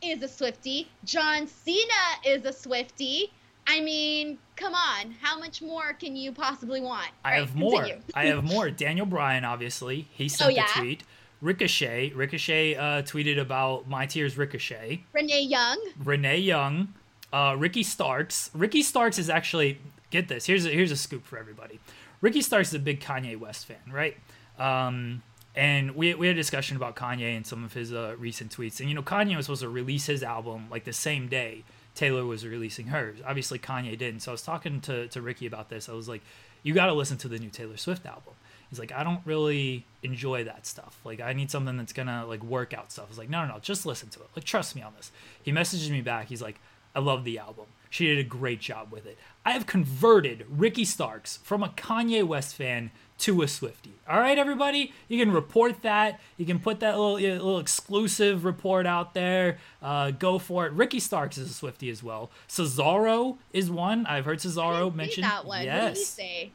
[0.00, 0.88] is a Swifty.
[1.04, 1.82] John Cena
[2.24, 3.30] is a Swifty.
[3.66, 5.12] I mean, come on.
[5.20, 7.08] How much more can you possibly want?
[7.24, 7.86] I Right, have more.
[8.14, 8.70] I have more.
[8.70, 10.66] Daniel Bryan, obviously, he sent Oh, yeah?
[10.76, 11.02] a tweet.
[11.40, 14.38] Ricochet, Ricochet uh, tweeted about my tears.
[14.38, 15.04] Ricochet.
[15.12, 15.78] Renee Young.
[16.02, 16.94] Renee Young,
[17.32, 18.50] uh, Ricky Starks.
[18.54, 19.78] Ricky Starks is actually
[20.10, 20.46] get this.
[20.46, 21.80] Here's a, here's a scoop for everybody.
[22.22, 24.16] Ricky Starks is a big Kanye West fan, right?
[24.58, 25.22] Um,
[25.54, 28.80] and we we had a discussion about Kanye and some of his uh, recent tweets.
[28.80, 32.24] And you know, Kanye was supposed to release his album like the same day Taylor
[32.24, 33.18] was releasing hers.
[33.24, 34.20] Obviously, Kanye didn't.
[34.20, 35.88] So I was talking to to Ricky about this.
[35.88, 36.22] I was like,
[36.62, 38.34] you got to listen to the new Taylor Swift album.
[38.70, 40.98] He's like, I don't really enjoy that stuff.
[41.04, 43.06] Like, I need something that's gonna like work out stuff.
[43.06, 44.28] I was like, no, no, no, just listen to it.
[44.34, 45.12] Like, trust me on this.
[45.42, 46.26] He messages me back.
[46.26, 46.58] He's like,
[46.94, 47.66] I love the album.
[47.90, 49.16] She did a great job with it.
[49.44, 53.92] I have converted Ricky Starks from a Kanye West fan to a Swifty.
[54.08, 56.20] All right, everybody, you can report that.
[56.36, 59.58] You can put that little little exclusive report out there.
[59.82, 60.72] Uh, go for it.
[60.72, 62.30] Ricky Starks is a Swifty as well.
[62.48, 64.04] Cesaro is one.
[64.06, 65.24] I've heard Cesaro mentioned.
[65.24, 65.64] that one.
[65.64, 65.82] Yes.
[65.82, 66.52] What did he say?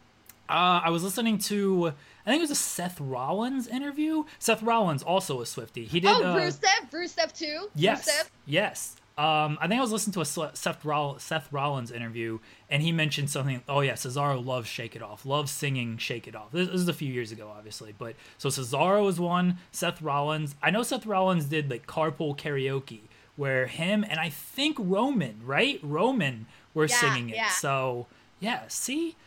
[0.50, 1.93] Uh, I was listening to,
[2.26, 4.24] I think it was a Seth Rollins interview.
[4.39, 5.86] Seth Rollins, also a Swifty.
[5.86, 6.10] He did.
[6.10, 6.89] oh, uh, Rusev.
[6.91, 7.69] Rusev too.
[7.76, 8.10] Yes.
[8.10, 8.30] Rusev?
[8.48, 8.95] Yes.
[9.20, 12.94] Um, I think I was listening to a Seth, Roll- Seth Rollins interview, and he
[12.94, 13.62] mentioned something.
[13.68, 16.88] Oh yeah, Cesaro loves "Shake It Off," loves singing "Shake It Off." This, this is
[16.88, 19.58] a few years ago, obviously, but so Cesaro was one.
[19.74, 20.56] Seth Rollins.
[20.64, 23.02] I know Seth Rollins did like carpool karaoke,
[23.36, 25.80] where him and I think Roman, right?
[25.84, 27.36] Roman were Yeah, singing it.
[27.36, 27.50] yeah.
[27.50, 28.08] So
[28.40, 29.18] yeah, see,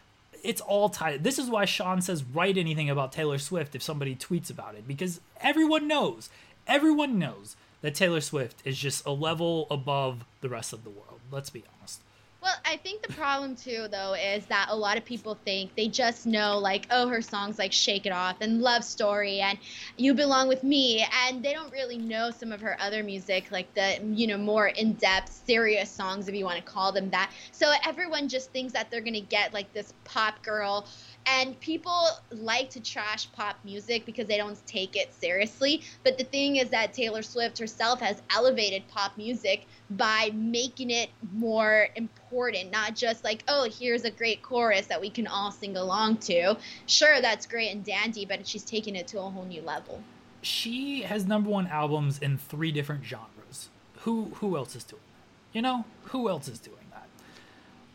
[0.43, 1.23] it's all tied.
[1.23, 4.89] This is why Sean says write anything about Taylor Swift if somebody tweets about it
[4.89, 6.31] because everyone knows,
[6.67, 11.21] everyone knows that Taylor Swift is just a level above the rest of the world.
[11.31, 12.01] Let's be honest.
[12.43, 15.87] Well, I think the problem too, though, is that a lot of people think they
[15.87, 19.57] just know, like, oh, her songs like "Shake It Off" and "Love Story" and
[19.97, 23.73] "You Belong with Me," and they don't really know some of her other music, like
[23.75, 27.31] the, you know, more in-depth, serious songs, if you want to call them that.
[27.53, 30.89] So everyone just thinks that they're gonna get like this pop girl.
[31.27, 35.83] And people like to trash pop music because they don't take it seriously.
[36.05, 41.11] But the thing is that Taylor Swift herself has elevated pop music by making it
[41.33, 45.77] more important, not just like, oh, here's a great chorus that we can all sing
[45.77, 46.57] along to.
[46.87, 50.03] Sure, that's great and dandy, but she's taking it to a whole new level.
[50.43, 53.69] She has number one albums in three different genres.
[54.01, 55.57] Who who else is doing that?
[55.57, 57.07] You know, who else is doing that?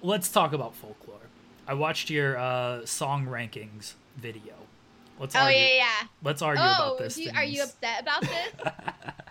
[0.02, 1.18] Let's talk about folklore.
[1.68, 4.54] I watched your uh, song rankings video.
[5.20, 5.60] Let's Oh, argue.
[5.60, 6.08] yeah, yeah.
[6.24, 7.18] Let's argue Oh, about this.
[7.18, 8.54] you, are you upset about this?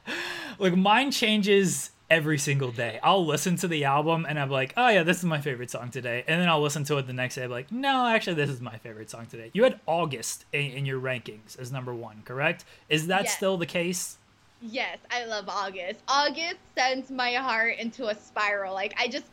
[0.59, 3.01] like mine changes every single day.
[3.03, 5.91] I'll listen to the album and I'm like, oh yeah, this is my favorite song
[5.91, 6.25] today.
[6.29, 7.45] And then I'll listen to it the next day.
[7.45, 9.51] I'm like, no, actually, this is my favorite song today.
[9.55, 12.65] You had August in, in your rankings as number one, correct?
[12.89, 13.37] Is that Yes.
[13.37, 14.19] still the case?
[14.63, 16.01] Yes, I love August.
[16.09, 18.73] August sends my heart into a spiral.
[18.75, 19.27] Like I just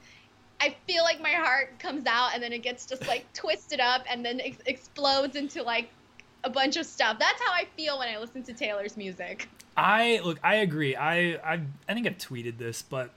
[0.63, 4.05] I feel like my heart comes out and then it gets just like twisted up
[4.09, 5.89] and then ex- explodes into like
[6.45, 7.19] a bunch of stuff.
[7.19, 9.49] That's how I feel when I listen to Taylor's music.
[9.75, 10.95] I look, I agree.
[10.95, 13.11] I I I think I've tweeted this, but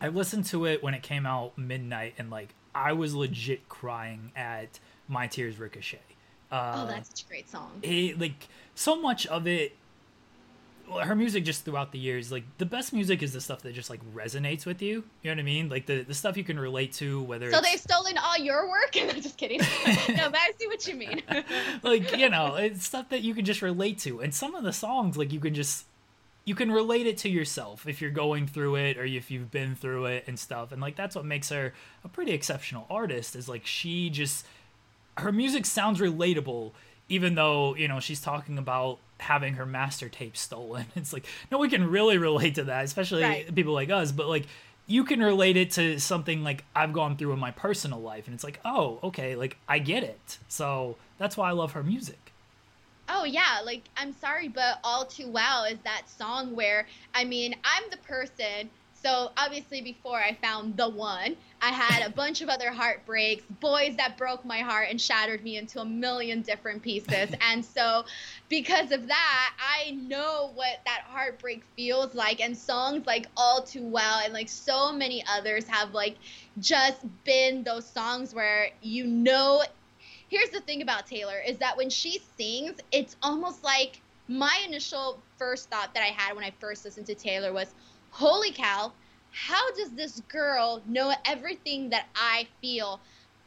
[0.00, 4.32] I listened to it when it came out midnight, and like I was legit crying
[4.34, 5.98] at My Tears Ricochet.
[6.50, 7.72] Uh, oh, that's such a great song.
[7.82, 9.76] It, like so much of it
[11.02, 13.90] her music just throughout the years like the best music is the stuff that just
[13.90, 15.04] like resonates with you.
[15.22, 15.68] You know what i mean?
[15.68, 18.94] Like the, the stuff you can relate to whether so they've stolen all your work?
[19.00, 19.60] I'm just kidding.
[20.08, 21.22] No but i see what you mean.
[21.82, 24.20] Like you know it's stuff that you can just relate to.
[24.20, 25.86] And some of the songs like you can just
[26.44, 29.74] you can relate it to yourself if you're going through it or if you've been
[29.74, 30.72] through it and stuff.
[30.72, 31.72] And like that's what makes her
[32.04, 34.46] a pretty exceptional artist is like she just
[35.18, 36.72] her music sounds relatable
[37.08, 40.86] even though you know she's talking about having her master tape stolen.
[40.96, 43.54] It's like no one can really relate to that especially right.
[43.54, 44.46] people like us but like
[44.86, 48.34] you can relate it to something like i've gone through in my personal life and
[48.34, 50.38] it's like oh okay like i get it.
[50.48, 52.32] So that's why i love her music.
[53.08, 57.54] Oh yeah like i'm sorry but all too well is that song where i mean
[57.64, 58.70] i'm the person
[59.04, 63.96] so obviously, before I found the one, I had a bunch of other heartbreaks, boys
[63.96, 67.30] that broke my heart and shattered me into a million different pieces.
[67.40, 68.04] and so,
[68.50, 72.42] because of that, I know what that heartbreak feels like.
[72.42, 76.16] And songs like All Too Well and like so many others have like
[76.60, 79.62] just been those songs where you know.
[80.28, 85.18] Here's the thing about Taylor is that when she sings, it's almost like my initial
[85.38, 87.72] first thought that I had when I first listened to Taylor was,
[88.10, 88.92] holy cow,
[89.34, 93.00] how does this girl know everything that I feel?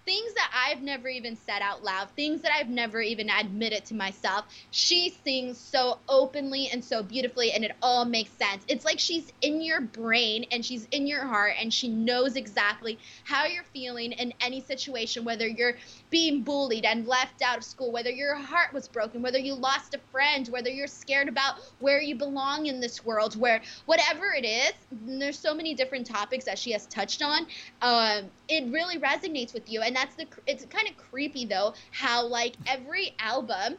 [0.06, 3.94] Things that I've never even said out loud, things that I've never even admitted to
[3.94, 4.46] myself.
[4.72, 8.64] She sings so openly and so beautifully, and it all makes sense.
[8.70, 12.98] It's like she's in your brain and she's in your heart, and she knows exactly
[13.26, 15.76] how you're feeling in any situation, whether you're
[16.10, 19.94] being bullied and left out of school, whether your heart was broken, whether you lost
[19.94, 24.46] a friend, whether you're scared about where you belong in this world, where whatever it
[24.46, 27.46] is, there's so many different topics that she has touched on.
[27.82, 30.26] Um, it really resonates with you, and that's the.
[30.46, 33.78] It's kind of creepy though how like every album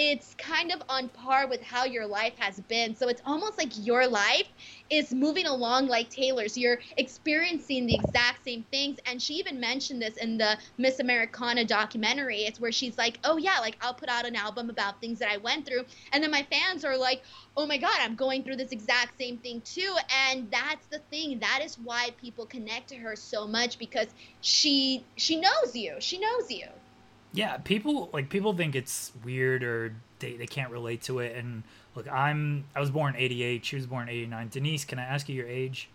[0.00, 2.94] it's kind of on par with how your life has been.
[2.94, 4.46] So it's almost like your life
[4.90, 6.56] is moving along like Taylor's.
[6.56, 8.98] You're experiencing the exact same things.
[9.06, 12.42] And she even mentioned this in the Miss Americana documentary.
[12.42, 15.32] It's where she's like, oh, yeah, like I'll put out an album about things that
[15.32, 15.82] I went through.
[16.12, 17.22] And then my fans are like,
[17.56, 19.96] oh my God, I'm going through this exact same thing too.
[20.28, 21.40] And that's the thing.
[21.40, 24.06] That is why people connect to her so much because
[24.42, 25.96] she she knows you.
[25.98, 26.68] She knows you.
[27.32, 31.36] Yeah, people like people think it's weird or they, they can't relate to it.
[31.36, 31.62] And
[31.94, 33.64] look, I'm I was born '88.
[33.64, 34.48] She was born '89.
[34.48, 35.90] Denise, can I ask you your age?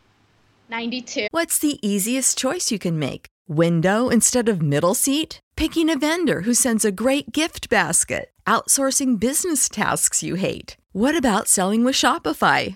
[0.69, 1.27] 92.
[1.31, 3.27] What's the easiest choice you can make?
[3.47, 5.39] Window instead of middle seat?
[5.55, 8.31] Picking a vendor who sends a great gift basket?
[8.47, 10.77] Outsourcing business tasks you hate?
[10.93, 12.75] What about selling with Shopify?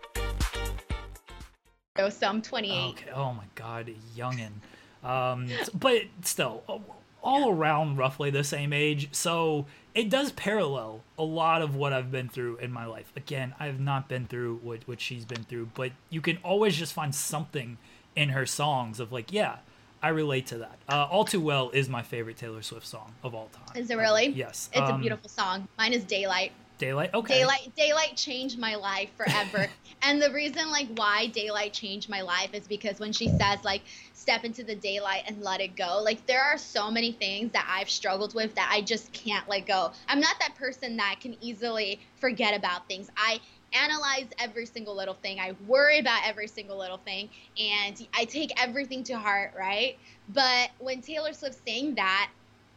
[1.97, 2.89] So I'm 28.
[2.91, 3.11] Okay.
[3.13, 4.51] Oh my God, youngin.
[5.03, 6.63] Um, but still,
[7.21, 9.09] all around roughly the same age.
[9.11, 13.11] So it does parallel a lot of what I've been through in my life.
[13.17, 16.77] Again, I have not been through what, what she's been through, but you can always
[16.77, 17.77] just find something
[18.15, 19.57] in her songs of like, yeah,
[20.01, 20.77] I relate to that.
[20.87, 23.75] Uh, all Too Well is my favorite Taylor Swift song of all time.
[23.75, 24.27] Is it really?
[24.27, 24.69] yes.
[24.71, 25.67] It's um, a beautiful song.
[25.77, 26.53] Mine is Daylight.
[26.81, 27.13] Daylight.
[27.13, 27.35] Okay.
[27.35, 29.67] Daylight Daylight changed my life forever.
[30.01, 33.83] and the reason like why Daylight changed my life is because when she says like
[34.21, 36.01] step into the daylight and let it go.
[36.03, 39.67] Like there are so many things that I've struggled with that I just can't let
[39.67, 39.91] go.
[40.07, 43.09] I'm not that person that can easily forget about things.
[43.15, 43.39] I
[43.73, 45.39] analyze every single little thing.
[45.39, 47.29] I worry about every single little thing
[47.59, 49.97] and I take everything to heart, right?
[50.29, 52.29] But when Taylor Swift sang that,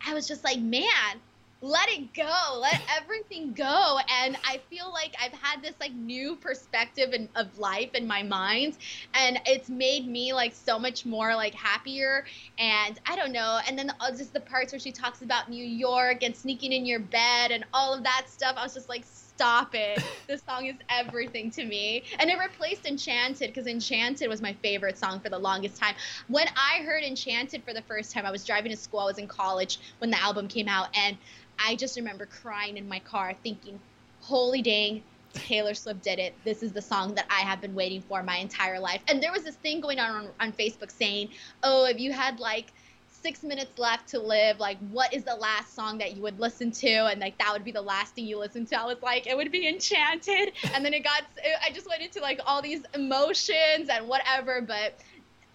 [0.06, 1.20] I was just like, man,
[1.64, 2.58] let it go.
[2.60, 3.98] Let everything go.
[4.22, 8.22] And i feel like i've had this like new perspective in, of life in my
[8.22, 8.76] mind.
[9.14, 12.26] And it's made me like so much more like happier.
[12.58, 13.60] And i don't know.
[13.66, 16.84] And then uh, just the parts where she talks about new york and sneaking in
[16.84, 20.02] your bed and all of that stuff i was just like stop it.
[20.26, 22.04] This song is everything to me.
[22.18, 25.94] And it replaced enchanted because enchanted was my favorite song for the longest time.
[26.28, 29.00] When i heard enchanted for the first time i was driving to school.
[29.00, 30.88] I was in college when the album came out.
[30.96, 31.18] And
[31.58, 33.78] I just remember crying in my car thinking,
[34.20, 35.02] holy dang,
[35.32, 36.34] Taylor Swift did it.
[36.44, 39.02] This is the song that I have been waiting for my entire life.
[39.08, 41.30] And there was this thing going on on, on Facebook saying,
[41.62, 42.72] oh, if you had like
[43.08, 46.70] six minutes left to live, like what is the last song that you would listen
[46.70, 47.06] to?
[47.06, 48.80] And like that would be the last thing you listen to.
[48.80, 50.52] I was like, it would be Enchanted.
[50.72, 51.22] And then it got,
[51.66, 55.00] I just went into like all these emotions and whatever, but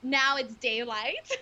[0.04, 1.38] now it's daylight.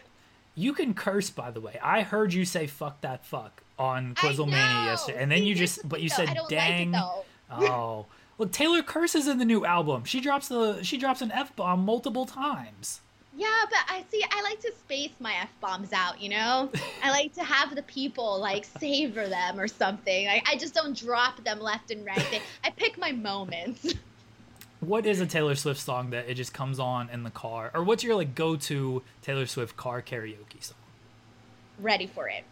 [0.55, 1.79] You can curse, by the way.
[1.83, 6.01] I heard you say "fuck that fuck" on Quizzlemania yesterday, and then you just, but
[6.01, 7.13] you said "dang." Like
[7.51, 8.05] oh,
[8.38, 10.03] look, Taylor curses in the new album.
[10.05, 13.01] She drops the she drops an f bomb multiple times.
[13.36, 14.23] Yeah, but I see.
[14.32, 16.19] I like to space my f bombs out.
[16.21, 16.71] You know,
[17.03, 20.25] I like to have the people like savor them or something.
[20.25, 22.41] Like I just don't drop them left and right.
[22.63, 23.93] I pick my moments.
[24.80, 27.84] what is a Taylor Swift song that it just comes on in the car, or
[27.84, 30.78] what's your like go-to Taylor Swift car karaoke song?
[31.80, 32.43] Ready for it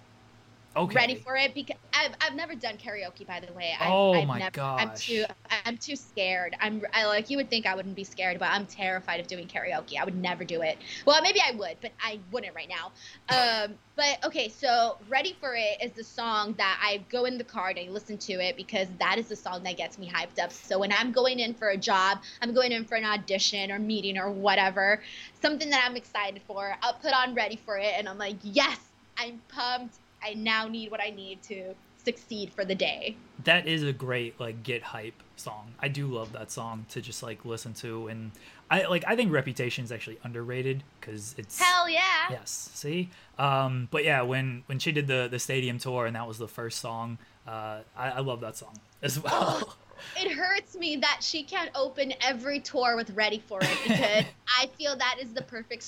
[0.76, 0.95] okay.
[0.95, 3.73] ready for it because I've, I've never done karaoke by the way.
[3.80, 4.82] I've, oh I've my never, gosh!
[4.82, 5.26] I'm too
[5.65, 6.55] I'm too scared.
[6.59, 9.47] I'm I like you would think I wouldn't be scared, but I'm terrified of doing
[9.47, 9.99] karaoke.
[9.99, 10.78] I would never do it.
[11.05, 12.91] Well, maybe I would, but I wouldn't right now.
[13.30, 17.43] Um, but okay, so "Ready for It" is the song that I go in the
[17.43, 20.43] car and I listen to it because that is the song that gets me hyped
[20.43, 20.51] up.
[20.51, 23.80] So when I'm going in for a job, I'm going in for an audition or
[23.80, 25.01] meeting or whatever,
[25.41, 28.80] something that I'm excited for, I'll put on "Ready for It" and I'm like, yes,
[29.17, 33.15] I'm pumped I now need what I need to succeed for the day.
[33.43, 35.73] That is a great like get hype song.
[35.80, 38.32] I do love that song to just like listen to and
[38.69, 42.30] I like I think Reputation is actually underrated cuz it's Hell yeah.
[42.30, 42.69] Yes.
[42.73, 43.09] See?
[43.38, 46.47] Um but yeah, when when she did the the stadium tour and that was the
[46.47, 47.17] first song,
[47.47, 49.76] uh I, I love that song as well.
[50.17, 54.25] It hurts me that she can't open every tour with Ready for It because
[54.59, 55.85] I feel that is the perfect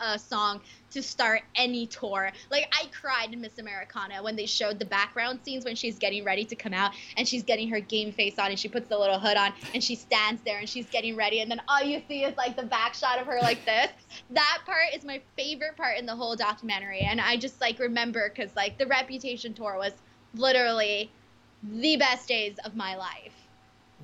[0.00, 0.60] uh, song
[0.92, 2.30] to start any tour.
[2.50, 6.24] Like I cried in Miss Americana when they showed the background scenes when she's getting
[6.24, 8.98] ready to come out and she's getting her game face on and she puts the
[8.98, 12.00] little hood on and she stands there and she's getting ready and then all you
[12.06, 13.90] see is like the back shot of her like this.
[14.30, 18.28] That part is my favorite part in the whole documentary and I just like remember
[18.28, 19.92] cuz like the Reputation tour was
[20.34, 21.10] literally
[21.62, 23.43] the best days of my life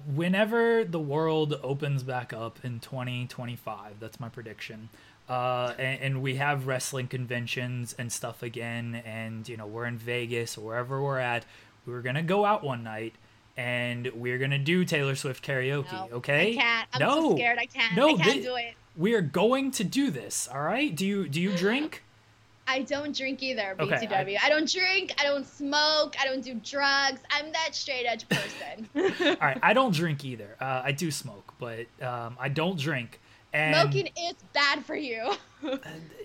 [0.06, 4.88] whenever the world opens back up in 2025, that's my prediction.
[5.28, 9.96] Uh, and, and, we have wrestling conventions and stuff again, and you know we're in
[9.96, 11.44] Vegas or wherever we're at.
[11.86, 13.14] We're gonna go out one night
[13.56, 15.92] and we're gonna do Taylor Swift karaoke.
[15.92, 16.52] No, okay?
[16.52, 16.88] I can't.
[16.94, 17.58] I'm no, scared.
[17.58, 17.94] I can't.
[17.94, 18.74] No, I can't th- do it.
[18.96, 20.48] We are going to do this.
[20.52, 20.94] All right?
[20.94, 22.02] Do you do you drink?
[22.70, 23.92] I don't drink either, BTW.
[23.92, 27.20] Okay, I, I, don't drink, I don't smoke, I don't do drugs.
[27.28, 28.88] I'm that straight edge person.
[29.26, 30.56] All right, I don't drink either.
[30.60, 33.20] Uh, I do smoke, but um, I don't drink.
[33.52, 35.32] And Smoking is bad for you.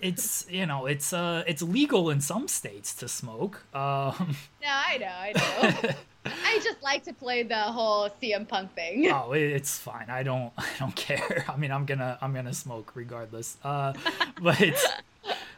[0.02, 3.64] it's you know it's uh it's legal in some states to smoke.
[3.74, 5.90] Um, no, I know, I know.
[6.44, 9.10] I just like to play the whole CM Punk thing.
[9.10, 10.06] Oh, it's fine.
[10.08, 11.44] I don't I don't care.
[11.48, 13.56] I mean, I'm gonna I'm gonna smoke regardless.
[13.64, 13.92] Uh,
[14.40, 14.86] but it's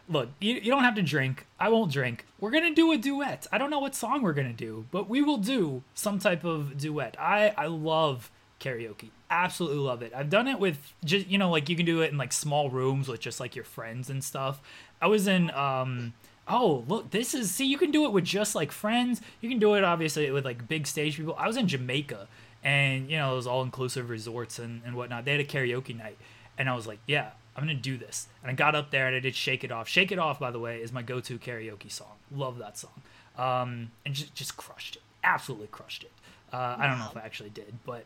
[0.09, 1.46] look, you, you don't have to drink.
[1.59, 2.24] I won't drink.
[2.40, 3.46] We're gonna do a duet.
[3.52, 6.78] I don't know what song we're gonna do, but we will do some type of
[6.78, 7.16] duet.
[7.18, 8.30] I I love
[8.61, 9.11] karaoke.
[9.30, 10.12] Absolutely love it.
[10.14, 12.70] I've done it with just you know like you can do it in like small
[12.70, 14.61] rooms with just like your friends and stuff.
[15.00, 16.14] I was in um
[16.46, 19.20] oh look this is see you can do it with just like friends.
[19.40, 21.34] You can do it obviously with like big stage people.
[21.38, 22.28] I was in Jamaica
[22.64, 25.24] and you know those all inclusive resorts and and whatnot.
[25.24, 26.18] They had a karaoke night
[26.56, 28.28] and I was like yeah I'm gonna do this.
[28.40, 29.88] And I got up there and I did Shake It Off.
[29.88, 32.12] Shake It Off, by the way, is my go-to karaoke song.
[32.30, 33.02] Love that song.
[33.36, 35.02] Um, and just just crushed it.
[35.24, 36.12] Absolutely crushed it.
[36.52, 36.76] Uh, wow.
[36.78, 38.04] I don't know if I actually did, but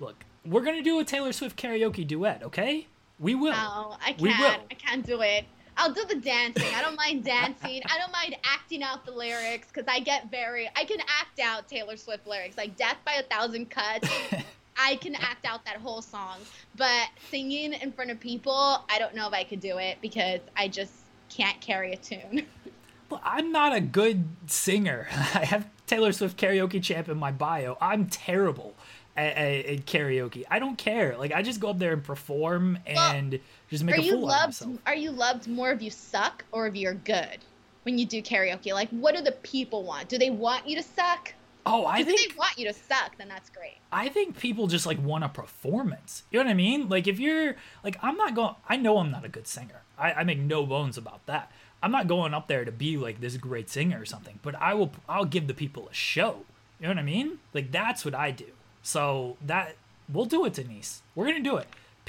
[0.00, 2.88] look, we're gonna do a Taylor Swift karaoke duet, okay?
[3.18, 3.52] We will.
[3.52, 4.20] No, I can't.
[4.20, 4.56] We will.
[4.70, 5.46] I can't do it.
[5.78, 6.68] I'll do the dancing.
[6.74, 7.80] I don't mind dancing.
[7.86, 10.68] I don't mind acting out the lyrics because I get very.
[10.76, 14.10] I can act out Taylor Swift lyrics like "Death by a Thousand Cuts."
[14.80, 16.38] I can act out that whole song,
[16.76, 20.40] but singing in front of people, I don't know if I could do it because
[20.56, 20.92] I just
[21.28, 22.46] can't carry a tune.
[23.10, 25.08] Well, I'm not a good singer.
[25.34, 27.76] I have Taylor Swift karaoke champ in my bio.
[27.80, 28.74] I'm terrible
[29.16, 30.44] at, at, at karaoke.
[30.50, 31.16] I don't care.
[31.18, 34.32] Like I just go up there and perform and well, just make a fool loved,
[34.32, 34.78] out of myself.
[34.86, 37.38] Are you loved more if you suck or if you're good
[37.82, 38.72] when you do karaoke?
[38.72, 40.08] Like, what do the people want?
[40.08, 41.34] Do they want you to suck?
[41.66, 43.78] Oh, I think if they want you to suck, then that's great.
[43.92, 46.24] I think people just like want a performance.
[46.30, 46.88] You know what I mean?
[46.88, 48.54] Like if you're like I'm not going.
[48.68, 49.82] I know I'm not a good singer.
[49.98, 51.50] I, I make no bones about that.
[51.82, 54.74] I'm not going up there to be like this great singer or something, but I
[54.74, 56.44] will I'll give the people a show.
[56.78, 57.38] You know what I mean?
[57.52, 58.46] Like that's what I do.
[58.82, 59.76] So that
[60.12, 61.02] we'll do it, Denise.
[61.14, 61.68] We're gonna do it.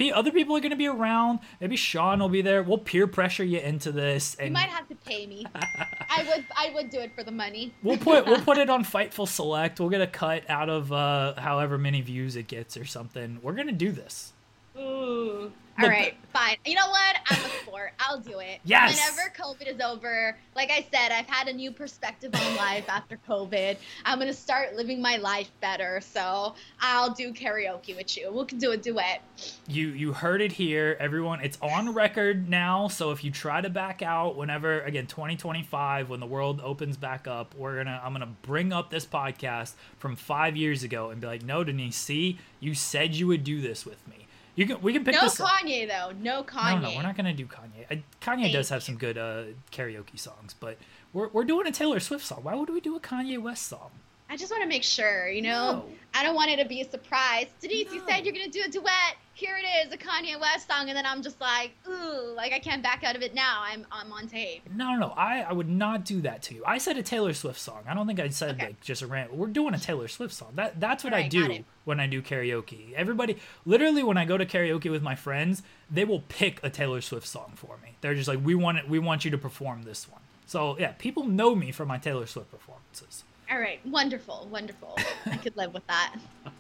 [0.10, 1.40] Other people are gonna be around.
[1.60, 2.64] Maybe Sean will be there.
[2.64, 4.36] We'll peer pressure you into this.
[4.36, 5.46] And you might have to pay me.
[5.54, 7.74] I would I would do it for the money.
[7.84, 9.82] we'll put we'll put it on Fightful Select.
[9.82, 13.40] We'll get a cut out of uh, however many views it gets or something.
[13.42, 14.32] We're gonna do this.
[14.78, 15.52] Ooh.
[15.80, 16.58] All right, fine.
[16.66, 17.16] You know what?
[17.30, 17.94] I'm a sport.
[18.00, 18.60] I'll do it.
[18.72, 18.96] Yes.
[18.96, 23.18] Whenever COVID is over, like I said, I've had a new perspective on life after
[23.28, 23.78] COVID.
[24.06, 26.00] I'm gonna start living my life better.
[26.02, 28.32] So I'll do karaoke with you.
[28.32, 29.22] We can do a duet.
[29.68, 31.42] You you heard it here, everyone.
[31.42, 32.88] It's on record now.
[32.88, 37.28] So if you try to back out, whenever again 2025, when the world opens back
[37.28, 41.28] up, we're gonna I'm gonna bring up this podcast from five years ago and be
[41.28, 44.21] like, no, Denise, see, you said you would do this with me.
[44.56, 45.40] You can we can pick No this.
[45.40, 45.48] up.
[45.48, 46.12] Kanye though.
[46.22, 46.82] No Kanye.
[46.82, 47.86] No, no, we're not gonna do Kanye.
[47.90, 50.78] I, Kanye Thank does have some good uh, karaoke songs, but
[51.14, 52.40] we're we're doing a Taylor Swift song.
[52.44, 53.92] Why would we do a Kanye West song?
[54.30, 55.72] I just want to make sure, you know.
[55.74, 55.86] No.
[56.14, 57.48] I don't want it to be a surprise.
[57.60, 59.16] Denise, you said you're gonna do a duet.
[59.34, 62.60] Here it is, a Kanye West song, and then I'm just like, ooh, like I
[62.60, 63.62] can't back out of it now.
[63.64, 64.62] I'm I'm on tape.
[64.76, 65.14] No, no, no.
[65.18, 66.64] I, I would not do that to you.
[66.66, 67.84] I said a Taylor Swift song.
[67.88, 68.66] I don't think I said Okay.
[68.68, 69.34] like just a rant.
[69.34, 70.52] We're doing a Taylor Swift song.
[70.56, 72.94] That that's what I do when I do karaoke.
[72.94, 77.02] Everybody, literally, when I go to karaoke with my friends, they will pick a Taylor
[77.02, 77.96] Swift song for me.
[78.02, 78.90] They're just like, we want it.
[78.90, 80.22] We want you to perform this one.
[80.46, 83.24] So yeah, people know me for my Taylor Swift performances.
[83.50, 84.98] All right, wonderful, wonderful.
[85.26, 86.16] I could live with that.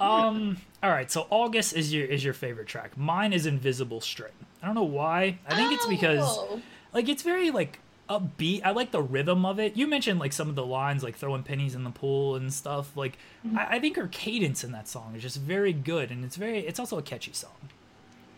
[0.00, 0.56] Um.
[0.82, 1.10] All right.
[1.10, 2.96] So August is your is your favorite track.
[2.96, 4.32] Mine is Invisible String.
[4.62, 5.38] I don't know why.
[5.46, 6.60] I think it's because Oh.
[6.92, 7.78] like it's very like
[8.08, 8.62] upbeat.
[8.64, 9.76] I like the rhythm of it.
[9.76, 12.96] You mentioned like some of the lines like throwing pennies in the pool and stuff.
[12.96, 13.18] Like
[13.56, 16.58] I, I think her cadence in that song is just very good, and it's very
[16.60, 17.52] it's also a catchy song.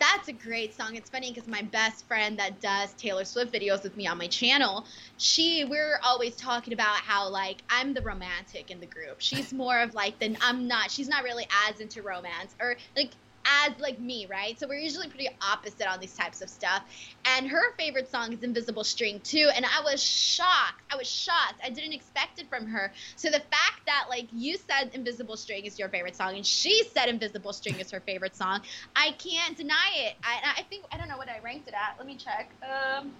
[0.03, 0.97] That's a great song.
[0.97, 4.27] It's funny because my best friend that does Taylor Swift videos with me on my
[4.27, 4.85] channel,
[5.17, 9.15] she we're always talking about how like I'm the romantic in the group.
[9.19, 10.91] She's more of like the I'm not.
[10.91, 13.11] She's not really as into romance or like
[13.45, 14.59] as like me, right?
[14.59, 16.83] So we're usually pretty opposite on these types of stuff.
[17.25, 20.81] And her favorite song is Invisible String too, and I was shocked.
[20.91, 21.59] I was shocked.
[21.63, 22.91] I didn't expect it from her.
[23.15, 26.83] So the fact that like you said Invisible String is your favorite song and she
[26.93, 28.61] said Invisible String is her favorite song,
[28.95, 30.15] I can't deny it.
[30.23, 31.95] I, I think I don't know what I ranked it at.
[31.97, 32.51] Let me check.
[32.63, 33.11] Um,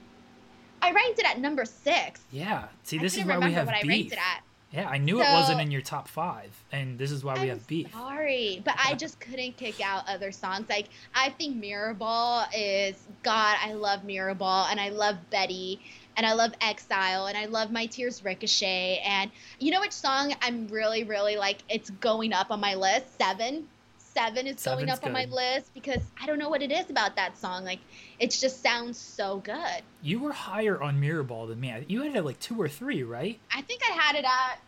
[0.81, 2.21] I ranked it at number six.
[2.31, 2.67] Yeah.
[2.83, 3.89] See, this is why we have what I beef.
[3.89, 4.43] ranked it at.
[4.73, 7.49] Yeah, I knew it wasn't in your top five, and this is why we I'm
[7.49, 7.93] have beef.
[7.93, 10.67] Sorry, but I just couldn't kick out other songs.
[10.67, 13.55] Like I think Mirrorball is God.
[13.61, 15.79] I love Mirrorball, and I love Betty,
[16.17, 19.03] and I love Exile, and I love My Tears Ricochet.
[19.05, 21.59] And you know which song I'm really, really like?
[21.69, 23.15] It's going up on my list.
[23.19, 23.67] Seven.
[24.13, 26.89] Seven is going Seven's up on my list because I don't know what it is
[26.89, 27.65] about that song.
[27.65, 27.79] Like
[28.19, 29.81] it just sounds so good.
[30.01, 31.85] You were higher on Mirrorball than me.
[31.87, 33.39] You had it at like two or three, right?
[33.51, 34.59] I think I had it at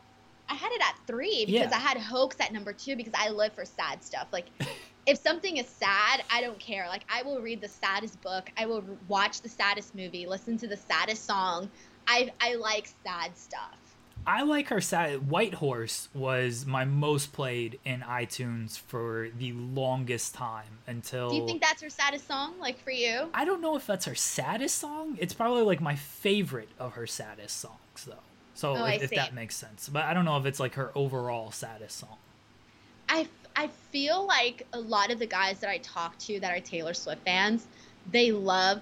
[0.48, 1.78] I had it at three because Yeah.
[1.78, 4.28] I had hoax at number two because I live for sad stuff.
[4.32, 4.48] Like
[5.06, 6.88] if something is sad, I don't care.
[6.88, 10.68] Like I will read the saddest book, I will watch the saddest movie, listen to
[10.68, 11.70] the saddest song.
[12.08, 13.78] I I like sad stuff.
[14.28, 15.30] I like her sad.
[15.30, 21.30] White Horse was my most played in iTunes for the longest time until.
[21.30, 22.56] Do you think that's her saddest song?
[22.60, 23.30] Like for you?
[23.34, 25.18] I don't know if that's her saddest song.
[25.20, 28.16] It's probably like my favorite of her saddest songs, though.
[28.56, 30.92] So Oh, if, if that makes sense, but I don't know if it's like her
[30.96, 32.18] overall saddest song.
[33.10, 36.62] I, I feel like a lot of the guys that I talk to that are
[36.62, 37.68] Taylor Swift fans,
[38.12, 38.82] they love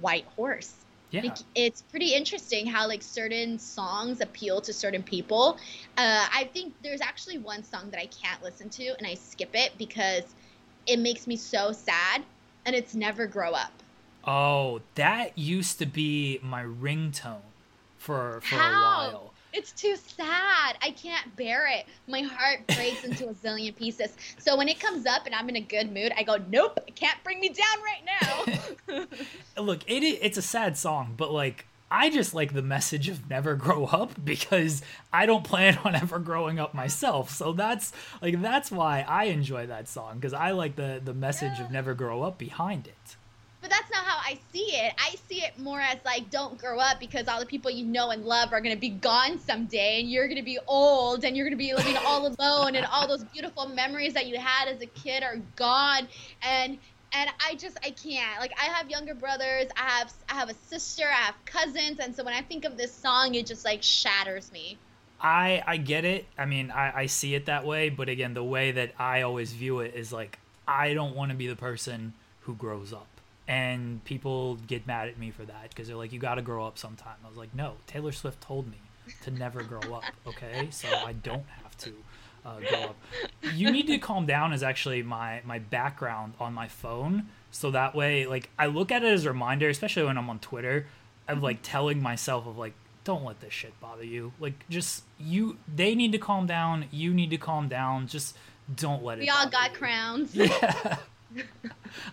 [0.00, 0.72] White Horse.
[1.10, 5.56] Yeah, Like, it's pretty interesting how like certain songs appeal to certain people.
[5.96, 9.50] Uh, I think there's actually one song that I can't listen to and I skip
[9.54, 10.24] it because
[10.86, 12.22] it makes me so sad,
[12.64, 13.72] and it's Never Grow Up.
[14.24, 17.40] Oh, that used to be my ringtone
[17.98, 19.32] for for a while.
[19.52, 20.76] It's too sad.
[20.82, 21.86] I can't bear it.
[22.06, 24.16] My heart breaks into a zillion pieces.
[24.38, 26.96] So when it comes up and I'm in a good mood, I go, nope, it
[26.96, 29.04] can't bring me down right now.
[29.62, 33.54] Look, it it's a sad song, but like I just like the message of never
[33.54, 34.82] grow up because
[35.12, 37.30] I don't plan on ever growing up myself.
[37.30, 41.58] So that's like that's why I enjoy that song because I like the the message
[41.58, 41.64] yeah.
[41.64, 43.16] of never grow up behind it.
[43.60, 44.94] But that's not how I see it.
[44.98, 48.10] I see it more as like don't grow up because all the people you know
[48.10, 51.36] and love are going to be gone someday and you're going to be old and
[51.36, 54.68] you're going to be living all alone and all those beautiful memories that you had
[54.68, 56.06] as a kid are gone
[56.42, 56.78] and
[57.12, 58.40] and I just I can't.
[58.40, 62.14] Like I have younger brothers, I have I have a sister, I have cousins, and
[62.14, 64.76] so when I think of this song, it just like shatters me.
[65.20, 66.26] I I get it.
[66.36, 69.52] I mean, I I see it that way, but again, the way that I always
[69.52, 73.08] view it is like I don't want to be the person who grows up.
[73.48, 76.66] And people get mad at me for that because they're like, "You got to grow
[76.66, 78.78] up sometime." I was like, "No, Taylor Swift told me
[79.22, 80.68] to never grow up, okay?
[80.70, 81.94] So I don't have to."
[82.44, 82.96] uh, go up.
[83.54, 87.94] You need to calm down is actually my my background on my phone, so that
[87.94, 90.86] way, like I look at it as a reminder, especially when I'm on Twitter,
[91.26, 92.74] of like telling myself of like,
[93.04, 94.32] don't let this shit bother you.
[94.40, 96.86] Like just you, they need to calm down.
[96.90, 98.06] You need to calm down.
[98.06, 98.36] Just
[98.74, 99.22] don't let it.
[99.22, 99.76] We all got you.
[99.76, 100.34] crowns.
[100.34, 100.96] Yeah.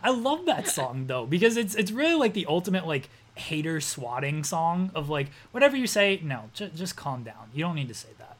[0.03, 4.43] I love that song though because it's it's really like the ultimate like hater swatting
[4.43, 7.49] song of like whatever you say, no, j- just calm down.
[7.53, 8.37] You don't need to say that.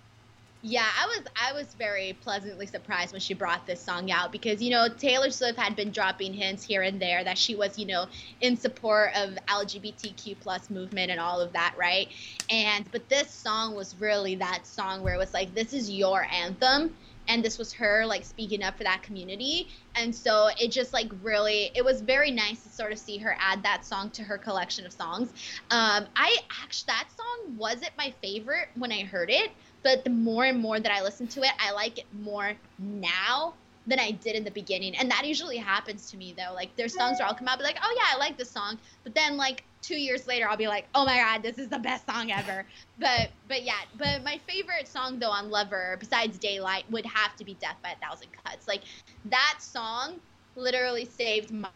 [0.67, 4.63] Yeah, I was I was very pleasantly surprised when she brought this song out because
[4.63, 7.85] you know Taylor Swift had been dropping hints here and there that she was you
[7.85, 8.07] know
[8.41, 12.07] in support of LGBTQ plus movement and all of that, right?
[12.49, 16.23] And but this song was really that song where it was like this is your
[16.31, 16.95] anthem
[17.27, 19.67] and this was her like speaking up for that community.
[19.95, 23.35] And so it just like really it was very nice to sort of see her
[23.39, 25.29] add that song to her collection of songs.
[25.71, 29.51] Um i actually that song wasn't my favorite when i heard it
[29.85, 33.53] but the more and more that I listen to it, I like it more now
[33.87, 34.95] than I did in the beginning.
[34.95, 36.53] And that usually happens to me though.
[36.53, 38.77] Like there's songs where I'll come out be like, oh yeah, I like this song.
[39.03, 41.79] But then like two years later I'll be like, oh my god, this is the
[41.79, 42.65] best song ever.
[42.99, 47.45] but but yeah, but my favorite song though on Lover, besides Daylight, would have to
[47.45, 48.67] be Death by a Thousand Cuts.
[48.67, 48.81] Like
[49.25, 50.15] that song
[50.55, 51.69] literally saved my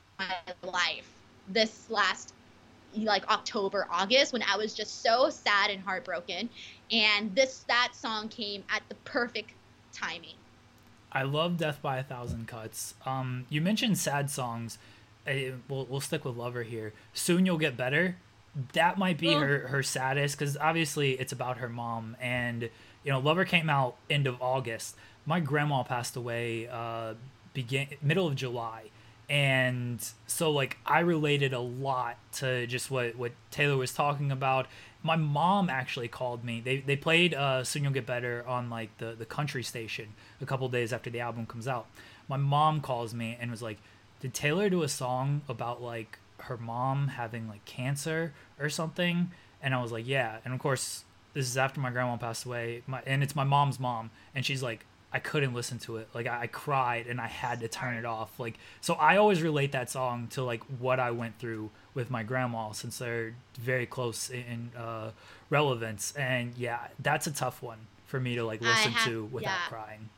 [0.64, 1.10] life
[1.48, 2.34] this last
[2.96, 6.50] like October, August when I was just so sad and heartbroken
[6.92, 9.52] and this that song came at the perfect
[9.94, 10.36] timing.
[11.12, 12.94] I love Death by a Thousand Cuts.
[13.06, 14.78] Um, you mentioned sad songs.
[15.28, 16.94] Uh, we'll we'll stick with Lover here.
[17.14, 18.18] Soon you'll get better.
[18.74, 22.64] That might be her her saddest because obviously it's about her mom and
[23.04, 24.96] you know Lover came out end of August.
[25.26, 27.14] My grandma passed away uh,
[27.54, 28.90] begin middle of July
[29.30, 34.66] and so like I related a lot to just what what Taylor was talking about
[35.02, 36.62] my mom actually called me.
[36.62, 40.46] They they played uh, "Soon You'll Get Better" on like the the country station a
[40.46, 41.88] couple days after the album comes out.
[42.28, 43.78] My mom calls me and was like,
[44.20, 49.32] "Did Taylor do a song about like her mom having like cancer or something?"
[49.62, 52.84] And I was like, "Yeah." And of course, this is after my grandma passed away.
[52.86, 56.08] My and it's my mom's mom, and she's like, I couldn't listen to it.
[56.14, 58.40] Like I, I, cried and I had to turn it off.
[58.40, 62.24] Like so I always relate that song to like what I went through with my
[62.24, 65.12] grandma since they're very close in uh,
[65.50, 66.14] relevance.
[66.16, 69.68] And yeah, that's a tough one for me to like listen have, to without yeah.
[69.68, 70.10] crying.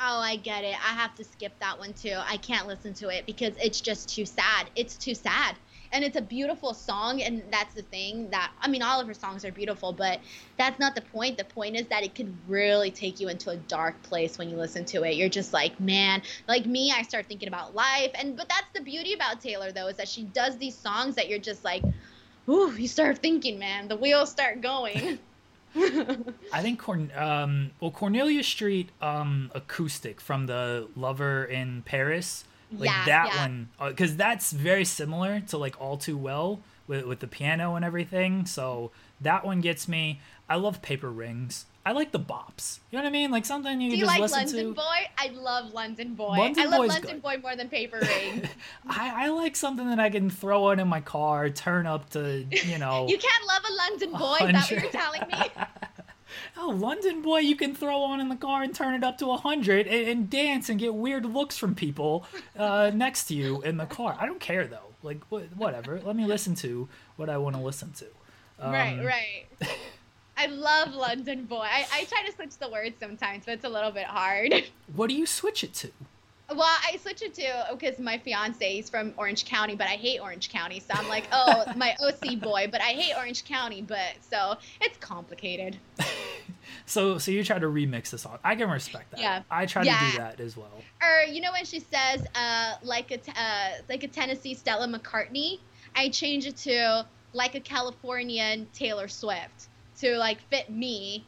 [0.00, 0.74] Oh, I get it.
[0.74, 2.16] I have to skip that one too.
[2.26, 4.68] I can't listen to it because it's just too sad.
[4.74, 5.56] It's too sad
[5.92, 9.14] and it's a beautiful song and that's the thing that i mean all of her
[9.14, 10.20] songs are beautiful but
[10.56, 11.38] that's not the point.
[11.38, 14.56] The point is that it could really take you into a dark place when you
[14.56, 15.16] listen to it.
[15.16, 18.10] You're just like man like me i start thinking about life.
[18.14, 21.28] And but that's the beauty about taylor though is that she does these songs that
[21.28, 21.82] you're just like
[22.48, 25.18] ooh you start thinking man the wheels start going.
[26.52, 32.88] I think Corn um well Cornelia Street um acoustic from the Lover in Paris like
[32.88, 33.40] yeah, that yeah.
[33.42, 37.74] one because uh, that's very similar to like all too well with, with the piano
[37.74, 38.46] and everything.
[38.46, 38.90] So
[39.20, 40.20] that one gets me.
[40.48, 41.66] I love paper rings.
[41.84, 42.80] I like the bops.
[42.90, 43.30] You know what i mean?
[43.30, 44.80] Like something you can Do can you just like listen london to.
[44.80, 45.10] boy?
[45.16, 46.36] I love london boy.
[46.36, 47.22] London i love Boy's london good.
[47.22, 48.48] boy more than paper rings.
[48.86, 52.44] I, I like something that i can throw on in my car turn up to
[52.50, 55.50] you know you can't love a london boy is that what you're telling me
[56.56, 59.26] oh, London Boy, you can throw on in the car and turn it up to
[59.26, 62.26] 100 and, and dance and get weird looks from people
[62.58, 64.16] uh, next to you in the car.
[64.18, 64.94] I don't care, though.
[65.02, 66.00] Like, wh- whatever.
[66.04, 68.06] Let me listen to what I want to listen to.
[68.58, 69.46] Um, right, right.
[70.36, 71.66] I love London Boy.
[71.70, 74.54] I, I try to switch the words sometimes, but it's a little bit hard.
[74.94, 75.90] What do you switch it to?
[76.50, 80.20] Well, I switch it to because my fiance is from Orange County, but I hate
[80.20, 84.14] Orange County, so I'm like, oh, my OC boy, but I hate Orange County, but
[84.20, 85.76] so it's complicated.
[86.86, 88.38] So so you try to remix the song.
[88.44, 89.20] I can respect that.
[89.20, 89.42] Yeah.
[89.50, 89.98] I try Yeah.
[89.98, 90.70] to do that as well.
[91.02, 94.86] or you know when she says uh like a t- uh like a Tennessee Stella
[94.86, 95.58] McCartney,
[95.96, 99.68] I change it to like a Californian Taylor Swift
[100.00, 101.24] to like fit me,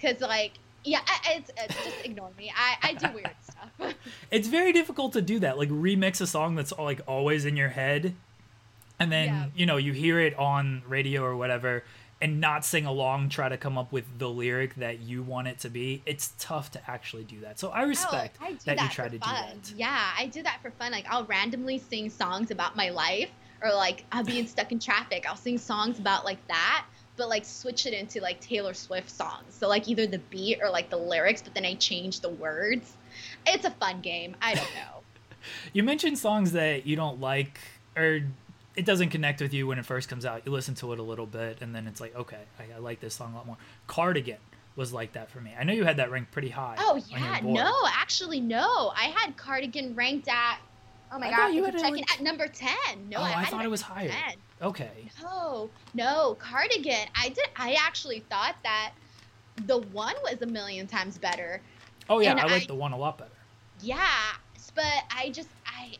[0.00, 0.52] cause like
[0.84, 2.52] yeah, I, it's, it's just ignore me.
[2.56, 3.57] I I do weird stuff.
[4.30, 5.56] It's very difficult to do that.
[5.58, 8.14] Like remix a song that's like always in your head,
[8.98, 9.46] and then Yeah.
[9.56, 11.84] you know you hear it on radio or whatever,
[12.20, 13.30] and not sing along.
[13.30, 16.02] Try to come up with the lyric that you want it to be.
[16.04, 17.58] It's tough to actually do that.
[17.58, 19.44] So I oh, respect Oh, I that, that you try to fun.
[19.62, 19.78] do that.
[19.78, 20.92] Yeah, I do that for fun.
[20.92, 23.30] Like I'll randomly sing songs about my life,
[23.62, 25.24] or like I'll be stuck in traffic.
[25.28, 26.84] I'll sing songs about like that,
[27.16, 29.54] but like switch it into like Taylor Swift songs.
[29.54, 32.92] So like either the beat or like the lyrics, but then I change the words.
[33.46, 34.36] It's a fun game.
[34.42, 34.94] I don't know.
[35.72, 37.58] You mentioned songs that you don't like
[37.96, 38.20] or
[38.76, 40.42] it doesn't connect with you when it first comes out.
[40.44, 43.00] You listen to it a little bit and then it's like, okay, I, I like
[43.00, 43.56] this song a lot more.
[43.86, 44.36] Cardigan
[44.76, 45.54] was like that for me.
[45.58, 46.74] I know you had that ranked pretty high.
[46.78, 48.92] Oh yeah, no, actually no.
[48.94, 50.58] I had Cardigan ranked at.
[51.12, 53.08] Oh my I god, you if had you're it, checking like- at number ten.
[53.08, 54.08] No, Oh, I, I thought it was higher.
[54.10, 54.18] 10.
[54.60, 55.08] Okay.
[55.22, 57.06] No, no, Cardigan.
[57.16, 57.48] I did.
[57.56, 58.92] I actually thought that
[59.66, 61.62] the one was a million times better.
[62.10, 63.30] Oh yeah, And I like I- the one a lot better.
[63.80, 64.06] Yeah,
[64.74, 64.84] but
[65.16, 65.96] I just I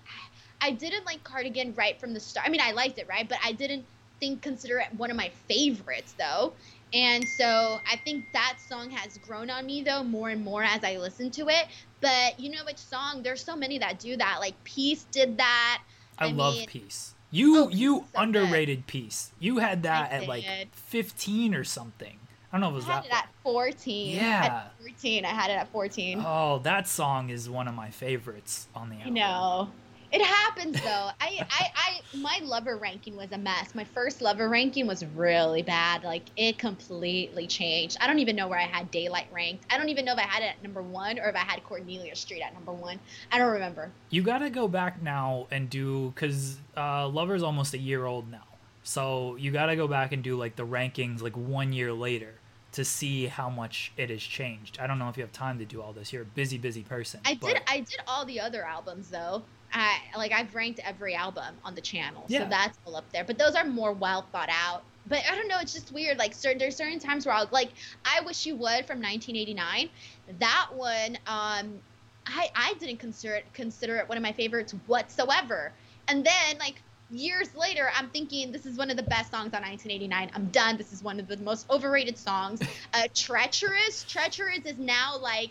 [0.61, 2.47] I didn't like Cardigan right from the start.
[2.47, 3.85] I mean, I liked it right, but I didn't
[4.21, 6.53] think consider it one of my favorites though.
[6.93, 10.83] And so I think that song has grown on me though more and more as
[10.83, 11.67] I listen to it.
[12.01, 13.23] But you know which song?
[13.23, 14.39] There's so many that do that.
[14.41, 15.83] Like Peace did that.
[16.19, 17.15] I, I love mean- Peace.
[17.31, 18.23] You Oh, you so good.
[18.23, 19.33] underrated Peace.
[19.39, 22.19] You had that I at like 15 or something.
[22.53, 23.09] I don't know if it was I had that.
[23.09, 24.16] it at 14.
[24.16, 24.70] Yeah.
[24.78, 25.24] At 14.
[25.24, 26.22] I had it at 14.
[26.24, 29.14] Oh, that song is one of my favorites on the album.
[29.14, 29.70] know.
[30.11, 31.11] It happens though.
[31.20, 33.74] I, I, I, my lover ranking was a mess.
[33.74, 36.03] My first lover ranking was really bad.
[36.03, 37.99] Like it completely changed.
[38.01, 39.64] I don't even know where I had Daylight ranked.
[39.70, 41.62] I don't even know if I had it at number one or if I had
[41.64, 42.99] Cornelia Street at number one.
[43.30, 43.90] I don't remember.
[44.09, 48.30] You got to go back now and do because uh, Lover's almost a year old
[48.30, 48.44] now.
[48.89, 52.32] So you got to go back and do like the rankings like one year later
[52.72, 54.78] to see how much it has changed.
[54.80, 56.11] I don't know if you have time to do all this.
[56.11, 57.20] You're a busy, busy person.
[57.26, 57.61] I but- did.
[57.68, 59.43] I did all the other albums though.
[59.74, 62.45] I like I've ranked every album on the channel, Yeah.
[62.45, 63.24] so that's all up there.
[63.24, 64.84] But those are more well thought out.
[65.07, 65.59] But I don't know.
[65.61, 66.16] It's just weird.
[66.16, 67.72] Like certain there's certain times where I'll like
[68.07, 69.91] I wish you would from 1989.
[70.39, 71.78] That one, um,
[72.26, 75.72] I I didn't consider it consider it one of my favorites whatsoever.
[76.09, 76.76] And then like
[77.11, 80.31] years later, I'm thinking this is one of the best songs on 1989.
[80.35, 80.77] I'm done.
[80.77, 82.61] This is one of the most overrated songs.
[82.95, 85.51] Uh, Treacherous, Treacherous is now like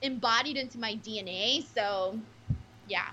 [0.00, 1.64] embodied into my DNA.
[1.74, 2.18] So,
[2.88, 3.08] yeah.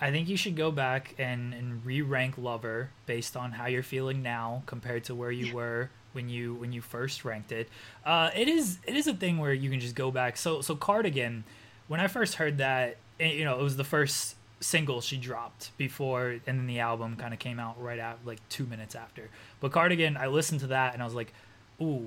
[0.00, 4.22] I think you should go back and, and re-rank Lover based on how you're feeling
[4.22, 7.68] now compared to where you were when you when you first ranked it.
[8.04, 10.36] Uh, it is it is a thing where you can just go back.
[10.36, 11.44] So so Cardigan,
[11.88, 15.76] when I first heard that, eh, you know, it was the first single she dropped
[15.76, 19.28] before, and then the album kind of came out right out like two minutes after.
[19.60, 21.32] But Cardigan, I listened to that and I was like,
[21.80, 22.06] ooh.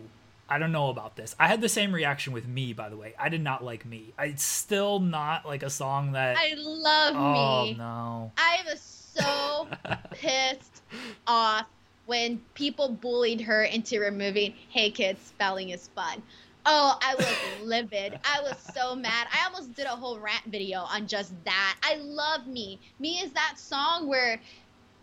[0.52, 1.36] I don't know about this.
[1.40, 3.14] I had the same reaction with me, by the way.
[3.20, 4.14] I did not like me.
[4.18, 6.38] I- It's still not like a song that.
[6.40, 7.76] I love oh me.
[7.76, 8.32] no!
[8.36, 9.68] I was so
[10.12, 10.82] pissed
[11.28, 11.68] off
[12.08, 16.24] when people bullied her into removing "Hey kids, spelling is fun."
[16.72, 17.28] Oh, I was
[17.64, 18.20] livid.
[18.24, 19.28] I was so mad.
[19.34, 21.78] I almost did a whole rant video on just that.
[21.82, 22.80] I love me.
[23.00, 24.40] Me is that song where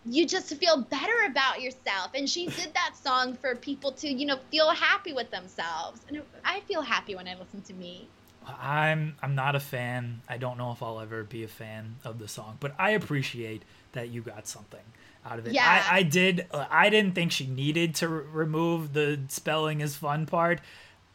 [0.04, 2.12] you just feel better about yourself.
[2.14, 6.02] And she did that song for people to, you know, feel happy with themselves.
[6.08, 8.06] And I feel happy when I listen to me.
[8.46, 10.20] I'm I'm not a fan.
[10.28, 13.62] I don't know if I'll ever be a fan of the song, but I appreciate
[13.90, 14.78] that you got something
[15.24, 15.52] out of it.
[15.52, 15.84] Yeah.
[15.90, 16.46] I, I did.
[16.52, 20.60] uh, I didn't think she needed to r- remove the spelling is fun part.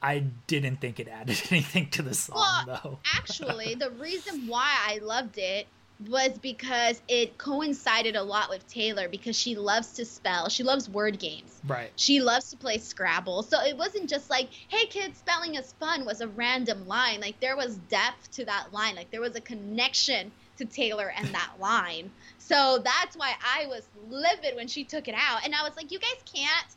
[0.02, 3.00] I didn't think it added anything to the song Well, though.
[3.16, 5.68] Actually, the reason why I loved it
[6.08, 10.50] was because it coincided a lot with Taylor because she loves to spell.
[10.50, 11.62] She loves word games.
[11.68, 11.92] Right.
[11.96, 13.44] She loves to play Scrabble.
[13.44, 17.22] So it wasn't just like, hey kids, spelling is fun was a random line.
[17.22, 18.96] Like there was depth to that line.
[18.96, 22.10] Like there was a connection to Taylor and that line.
[22.40, 25.46] So that's why I was livid when she took it out.
[25.46, 26.68] And I was like, you guys can't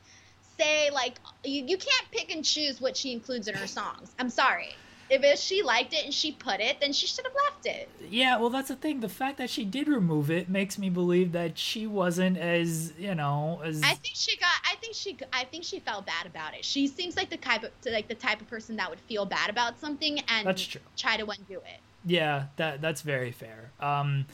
[0.59, 4.13] say like you, you can't pick and choose what she includes in her songs.
[4.19, 4.75] I'm sorry.
[5.11, 7.91] If it, she liked it and she put it, then she should have left it.
[8.11, 9.01] Yeah, well, that's the thing.
[9.01, 13.15] The fact that she did remove it makes me believe that she wasn't as you
[13.15, 13.83] know as.
[13.83, 14.51] I think she got.
[14.65, 15.19] I think she.
[15.33, 16.65] I think she felt bad about it.
[16.65, 19.51] She seems like the type of like the type of person that would feel bad
[19.51, 20.81] about something and That's true.
[20.97, 21.81] try to undo it.
[22.07, 23.73] Yeah, that that's very fair.
[23.81, 24.27] Um,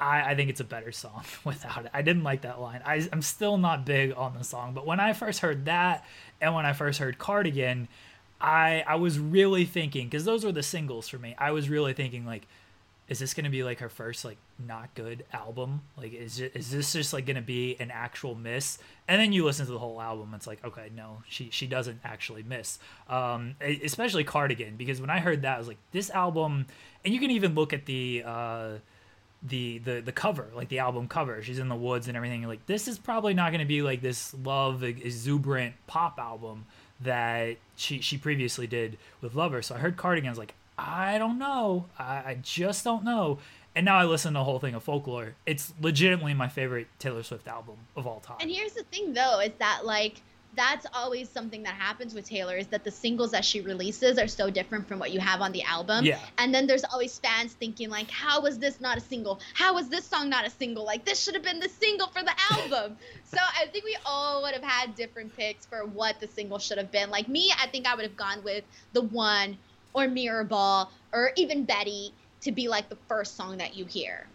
[0.00, 1.90] I, I think it's a better song without it.
[1.92, 2.82] I didn't like that line.
[2.84, 6.04] I, I'm still not big on the song, but when I first heard that
[6.40, 7.88] and when I first heard Cardigan,
[8.40, 11.34] I I was really thinking because those were the singles for me.
[11.38, 12.46] I was really thinking like,
[13.08, 15.82] is this gonna be like her first like not good album?
[15.96, 18.78] Like, is it, is this just like gonna be an actual miss?
[19.08, 21.98] And then you listen to the whole album, it's like, okay, no, she she doesn't
[22.04, 22.78] actually miss.
[23.08, 26.66] Um, especially Cardigan because when I heard that, I was like, this album,
[27.04, 28.22] and you can even look at the.
[28.24, 28.68] Uh,
[29.42, 32.66] the the the cover like the album cover she's in the woods and everything like
[32.66, 36.66] this is probably not going to be like this love exuberant pop album
[37.00, 39.62] that she she previously did with Lover.
[39.62, 43.38] So I heard Cardigans like I don't know, I, I just don't know.
[43.74, 45.34] And now I listen to the whole thing of folklore.
[45.46, 48.38] It's legitimately my favorite Taylor Swift album of all time.
[48.40, 50.22] And here's the thing though, is that like
[50.58, 54.26] that's always something that happens with Taylor is that the singles that she releases are
[54.26, 56.04] so different from what you have on the album.
[56.04, 56.18] Yeah.
[56.36, 59.38] And then there's always fans thinking like, how was this not a single?
[59.54, 60.84] How was this song not a single?
[60.84, 62.96] Like this should have been the single for the album.
[63.24, 66.78] so I think we all would have had different picks for what the single should
[66.78, 67.08] have been.
[67.08, 69.58] Like me, I think I would have gone with the one
[69.92, 74.26] or Mirrorball or even Betty to be like the first song that you hear.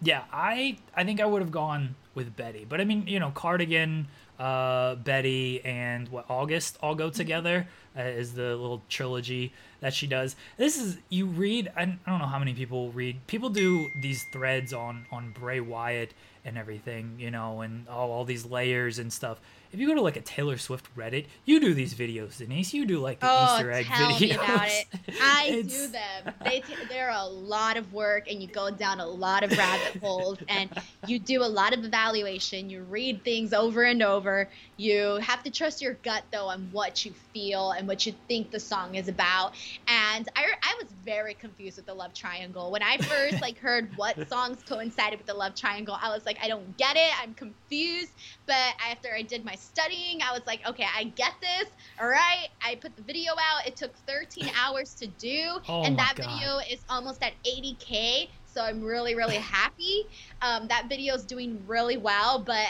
[0.00, 2.66] Yeah, I I think I would have gone with Betty.
[2.66, 4.08] But I mean, you know, Cardigan
[4.38, 7.66] uh, Betty, and what August all go together
[7.96, 10.36] uh, is the little trilogy that she does.
[10.56, 11.70] This is you read.
[11.76, 13.26] I don't know how many people read.
[13.26, 16.12] People do these threads on on Bray Wyatt
[16.46, 19.40] and everything, you know, and all, all these layers and stuff
[19.72, 22.72] if you go to like a Taylor Swift Reddit, you do these videos, Denise.
[22.72, 24.20] You do like the oh, Easter egg tell videos.
[24.20, 24.86] Me about it.
[25.20, 26.34] I do them.
[26.44, 29.96] They t- they're a lot of work, and you go down a lot of rabbit
[30.02, 30.70] holes, and
[31.06, 32.70] you do a lot of evaluation.
[32.70, 34.48] You read things over and over.
[34.76, 38.50] You have to trust your gut though on what you feel and what you think
[38.50, 39.54] the song is about.
[39.88, 43.90] And I I was very confused with the love triangle when I first like heard
[43.96, 45.98] what songs coincided with the love triangle.
[46.00, 47.10] I was like, I don't get it.
[47.22, 48.12] I'm confused.
[48.46, 50.22] But after I did my studying.
[50.22, 51.70] I was like, okay, I get this.
[52.00, 52.48] All right.
[52.64, 53.66] I put the video out.
[53.66, 55.58] It took 13 hours to do.
[55.68, 56.26] Oh and that God.
[56.26, 58.28] video is almost at 80K.
[58.46, 60.06] So I'm really, really happy.
[60.42, 62.68] Um, that video is doing really well, but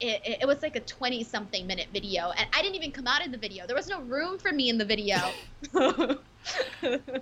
[0.00, 2.32] it, it, it was like a 20 something minute video.
[2.36, 3.66] And I didn't even come out in the video.
[3.66, 5.18] There was no room for me in the video.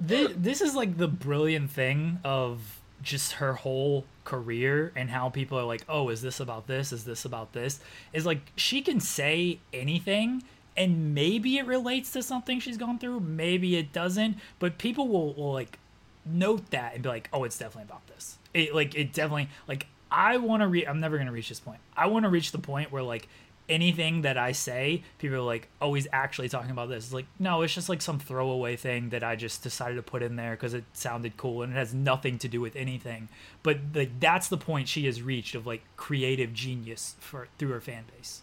[0.01, 5.59] this, this is like the brilliant thing of just her whole career and how people
[5.59, 6.92] are like, oh, is this about this?
[6.92, 7.80] Is this about this?
[8.12, 10.42] Is like she can say anything
[10.76, 15.34] and maybe it relates to something she's gone through, maybe it doesn't, but people will,
[15.34, 15.78] will like
[16.24, 18.38] note that and be like, oh, it's definitely about this.
[18.55, 20.86] It like it definitely like I want to reach.
[20.88, 21.80] I'm never gonna reach this point.
[21.96, 23.28] I want to reach the point where like
[23.69, 27.27] anything that I say, people are like, "Oh, he's actually talking about this." It's like,
[27.39, 30.53] no, it's just like some throwaway thing that I just decided to put in there
[30.53, 33.29] because it sounded cool and it has nothing to do with anything.
[33.62, 37.81] But like that's the point she has reached of like creative genius for through her
[37.81, 38.43] fan base.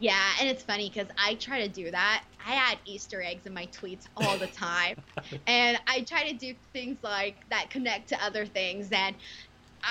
[0.00, 2.24] Yeah, and it's funny because I try to do that.
[2.46, 4.96] I add Easter eggs in my tweets all the time.
[5.46, 8.90] and I try to do things like that connect to other things.
[8.90, 9.14] And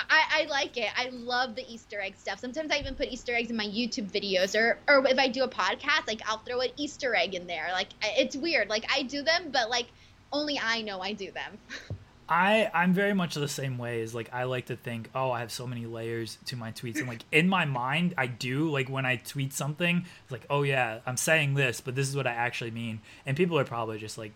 [0.10, 0.90] I, I like it.
[0.96, 2.40] I love the Easter egg stuff.
[2.40, 5.44] Sometimes I even put Easter eggs in my YouTube videos, or or if I do
[5.44, 7.70] a podcast, like I'll throw an Easter egg in there.
[7.72, 8.70] Like it's weird.
[8.70, 9.88] Like I do them, but like
[10.32, 11.58] only I know I do them.
[12.28, 14.02] I I'm very much the same way.
[14.02, 16.98] Is like I like to think, oh, I have so many layers to my tweets,
[16.98, 18.70] and like in my mind, I do.
[18.70, 22.16] Like when I tweet something, it's like, oh yeah, I'm saying this, but this is
[22.16, 24.32] what I actually mean, and people are probably just like,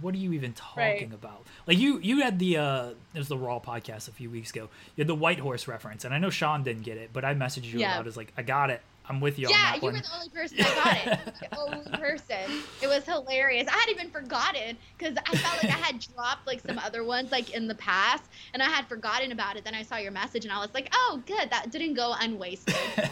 [0.00, 1.12] what are you even talking Right.
[1.12, 1.44] about?
[1.66, 2.84] Like you you had the uh
[3.14, 4.68] it was the Raw podcast a few weeks ago.
[4.96, 7.34] You had the White Horse reference, and I know Sean didn't get it, but I
[7.34, 7.94] messaged you Yeah.
[7.94, 8.08] about it.
[8.08, 8.80] It's like I got it.
[9.08, 9.94] I'm with you on yeah, you one.
[9.94, 11.50] were the only person that got it.
[11.50, 12.62] The only person.
[12.80, 13.66] It was hilarious.
[13.66, 17.32] I had even forgotten because I felt like I had dropped like some other ones
[17.32, 18.22] like in the past,
[18.54, 19.64] and I had forgotten about it.
[19.64, 22.74] Then I saw your message, and I was like, "Oh, good, that didn't go unwasted."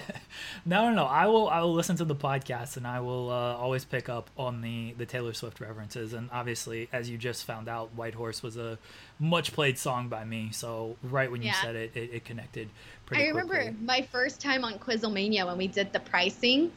[0.65, 1.05] No, no, no.
[1.05, 1.49] I will.
[1.49, 4.95] I will listen to the podcast, and I will uh, always pick up on the
[4.99, 6.13] the Taylor Swift references.
[6.13, 8.79] And obviously, as you just found out, White Horse was a
[9.19, 10.51] much played song by me.
[10.53, 11.63] So right when you Yeah.
[11.63, 12.69] said it, it, it connected
[13.07, 13.25] pretty.
[13.25, 13.77] I remember quickly.
[13.85, 16.71] my first time on Quizlemania when we did the pricing.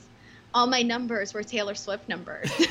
[0.53, 2.49] All my numbers were Taylor Swift numbers.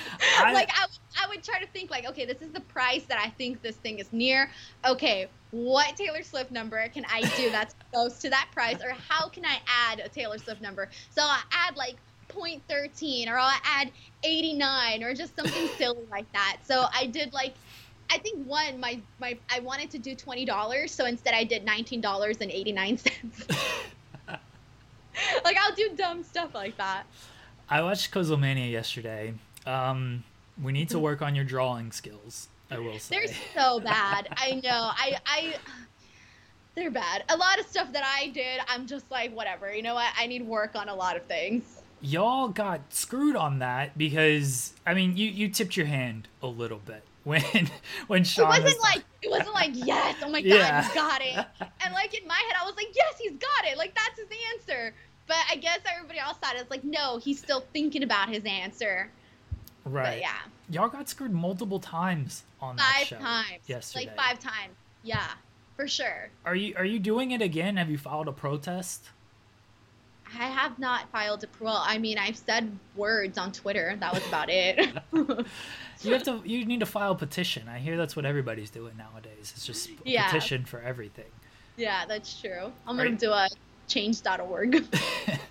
[0.38, 3.04] I, like I, would- I would try to think like, okay, this is the price
[3.04, 4.50] that I think this thing is near.
[4.86, 9.28] Okay, what Taylor Swift number can I do that's close to that price, or how
[9.28, 10.88] can I add a Taylor Swift number?
[11.10, 11.96] So I add like
[12.28, 13.90] 0.13, or I'll add
[14.22, 16.58] 89, or just something silly like that.
[16.64, 17.54] So I did like.
[18.10, 21.66] I think one, my my I wanted to do twenty dollars, so instead I did
[21.66, 23.46] nineteen dollars and eighty nine cents.
[24.26, 27.04] like I'll do dumb stuff like that.
[27.68, 29.34] I watched Quizlemania yesterday.
[29.68, 30.24] Um,
[30.62, 32.48] we need to work on your drawing skills.
[32.70, 33.16] I will say.
[33.26, 34.28] They're so bad.
[34.36, 34.90] I know.
[34.94, 35.54] I I
[36.74, 37.24] they're bad.
[37.28, 39.72] A lot of stuff that I did, I'm just like whatever.
[39.72, 40.08] You know what?
[40.16, 41.64] I need work on a lot of things.
[42.00, 46.78] y'all got screwed on that because I mean you you tipped your hand a little
[46.78, 47.42] bit when
[48.06, 50.82] when Sean it wasn't was like it wasn't like yes oh my god Yeah.
[50.82, 51.44] he's got it
[51.84, 54.28] and like in my head i was like yes he's got it like that's his
[54.54, 54.94] answer
[55.26, 59.10] but i guess everybody else thought it's like no he's still thinking about his answer
[59.88, 60.14] right.
[60.14, 60.36] but yeah
[60.70, 64.06] Y'all got screwed multiple times on that five show times yesterday.
[64.06, 65.28] like five times yeah
[65.76, 67.76] for sure Are you are you doing it again?
[67.76, 69.10] Have you filed a protest?
[70.38, 74.26] i have not filed a parole i mean i've said words on twitter that was
[74.28, 74.78] about it
[76.02, 76.42] You have to.
[76.44, 77.66] You need to file a petition.
[77.68, 79.52] I hear that's what everybody's doing nowadays.
[79.56, 80.26] It's just a Yeah.
[80.30, 81.24] petition for everything.
[81.76, 83.48] yeah that's true i'm Are gonna you- do a
[83.88, 84.84] change.org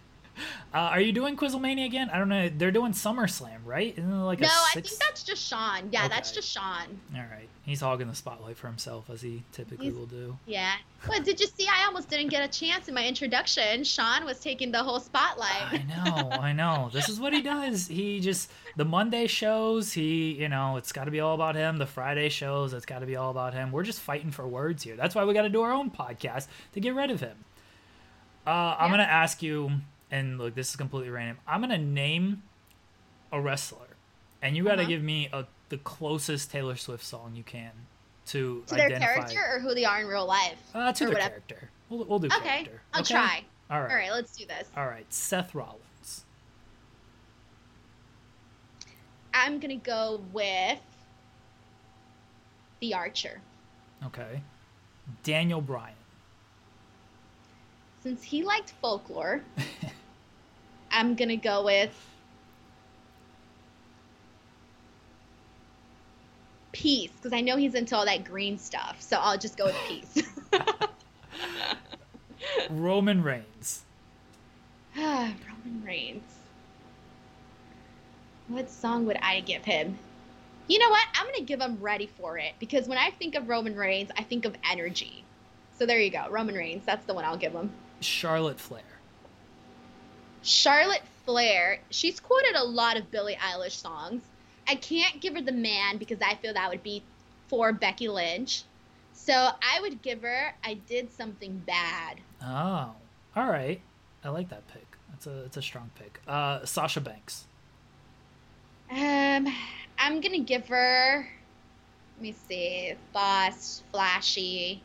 [0.77, 2.07] Uh, are you doing Quizlemania again?
[2.13, 2.49] I don't know.
[2.49, 3.97] They're doing SummerSlam, right?
[3.97, 7.49] Isn't it like no i think that's just sean yeah that's just sean All right.
[7.63, 10.37] He's hogging the spotlight for himself as he typically He's- will do.
[10.45, 10.73] Yeah.
[11.07, 11.67] But did you see?
[11.67, 13.83] I almost didn't get a chance in my introduction.
[13.83, 15.73] Sean was taking the whole spotlight.
[15.73, 16.89] I know, I know.
[16.93, 17.87] This is what he does.
[17.87, 19.93] He just the Monday shows.
[19.93, 21.77] He, you know, it's got to be all about him.
[21.77, 23.71] The Friday shows, it's got to be all about him.
[23.71, 24.95] We're just fighting for words here.
[24.95, 27.45] That's why we got to do our own podcast to get rid of him.
[28.45, 29.71] Uh, I'm gonna ask you,
[30.11, 31.37] and look, this is completely random.
[31.47, 32.43] I'm gonna name
[33.31, 33.87] a wrestler,
[34.41, 34.89] and you got to Uh-huh.
[34.89, 37.71] give me a the closest Taylor Swift song you can
[38.27, 40.57] to, to their character or who they are in real life?
[40.73, 41.29] Uh, to their whatever.
[41.31, 41.69] character.
[41.89, 42.81] We'll, we'll do Okay, character.
[42.93, 43.13] I'll okay?
[43.13, 43.43] try.
[43.69, 43.89] All right.
[43.91, 44.69] All right, let's do this.
[44.77, 45.05] All right.
[45.11, 46.23] Seth Rollins.
[49.33, 50.79] I'm gonna go with
[52.79, 53.41] the Archer,
[54.05, 54.41] Okay.
[55.23, 55.95] Daniel Bryan.
[58.03, 59.41] since he liked folklore.
[60.91, 61.95] I'm gonna go with
[66.71, 68.97] Peace, because I know he's into all that green stuff.
[69.01, 70.23] So I'll just go with Peace.
[72.69, 73.83] Roman Reigns.
[74.95, 76.23] Roman Reigns.
[78.47, 79.97] What song would I give him?
[80.67, 81.03] You know what?
[81.15, 84.23] I'm gonna give him "Ready for It" because when I think of Roman Reigns, I
[84.23, 85.23] think of energy.
[85.77, 86.85] So there you go, Roman Reigns.
[86.85, 87.71] That's the one I'll give him.
[88.01, 88.83] Charlotte Flair.
[90.47, 91.79] Charlotte Flair.
[91.89, 94.23] She's quoted a lot of Billie Eilish songs.
[94.67, 97.03] I can't give her the man because I feel that would be
[97.47, 98.63] for Becky Lynch.
[99.11, 102.93] So I would give her "I Did Something Bad." Oh,
[103.35, 103.81] all right.
[104.23, 104.85] I like that pick.
[105.09, 106.21] That's a it's a strong pick.
[106.27, 107.45] Uh, Sasha Banks.
[108.89, 109.53] Um,
[109.99, 111.27] I'm gonna give her.
[112.15, 112.93] Let me see.
[113.11, 114.81] Boss, flashy.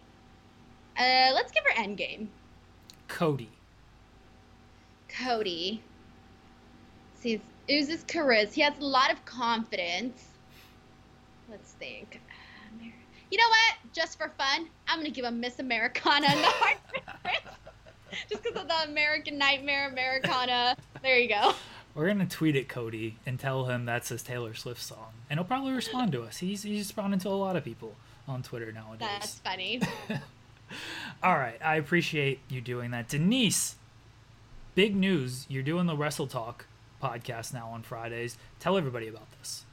[0.98, 2.26] Uh, let's give her Endgame.
[3.06, 3.50] Cody.
[5.18, 5.82] Cody.
[7.20, 7.40] See,
[7.70, 8.52] oozes charisma.
[8.52, 10.24] He has a lot of confidence.
[11.50, 12.20] Let's think.
[13.30, 13.94] You know what?
[13.94, 16.76] Just for fun, I'm gonna give him Miss Americana in the heart.
[18.28, 20.76] Just because of the American Nightmare Americana.
[21.02, 21.54] There you go.
[21.94, 25.46] We're gonna tweet at Cody and tell him that's his Taylor Swift song, and he'll
[25.46, 26.38] probably respond to us.
[26.38, 27.94] He's he's responding to a lot of people
[28.28, 29.00] on Twitter nowadays.
[29.00, 29.80] That's funny.
[31.22, 33.76] All right, I appreciate you doing that, Denise.
[34.74, 35.44] Big news!
[35.50, 36.64] You're doing the Wrestle Talk
[37.02, 38.38] podcast now on Fridays.
[38.58, 39.64] Tell everybody about this.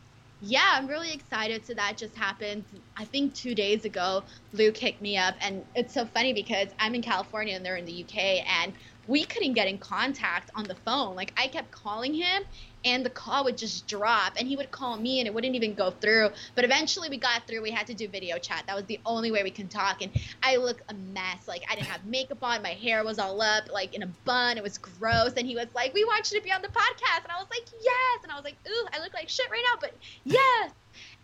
[0.41, 1.65] Yeah, I'm really excited.
[1.65, 2.65] So that just happened.
[2.97, 6.95] I think two days ago, Luke hit me up, and it's so funny because I'm
[6.95, 8.73] in California and they're in the UK, and
[9.09, 11.15] we couldn't get in contact on the phone.
[11.15, 12.43] Like I kept calling him,
[12.85, 15.73] and the call would just drop, and he would call me, and it wouldn't even
[15.73, 16.29] go through.
[16.53, 17.63] But eventually, we got through.
[17.63, 18.65] We had to do video chat.
[18.67, 20.11] That was the only way we can talk, and
[20.43, 21.47] I look a mess.
[21.47, 24.57] Like I didn't have makeup on, my hair was all up, like in a bun.
[24.57, 27.23] It was gross, and he was like, "We want you to be on the podcast,"
[27.23, 29.63] and I was like, "Yes," and I was like, "Ooh, I look like shit right
[29.73, 30.71] now, but yes."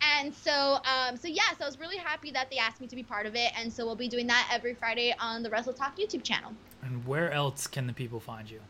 [0.02, 3.02] And so, um, so yes, I was really happy that they asked me to be
[3.02, 5.96] part of it, and so we'll be doing that every Friday on the Wrestle Talk
[5.96, 6.52] YouTube channel.
[6.86, 8.60] And where else can the people find you?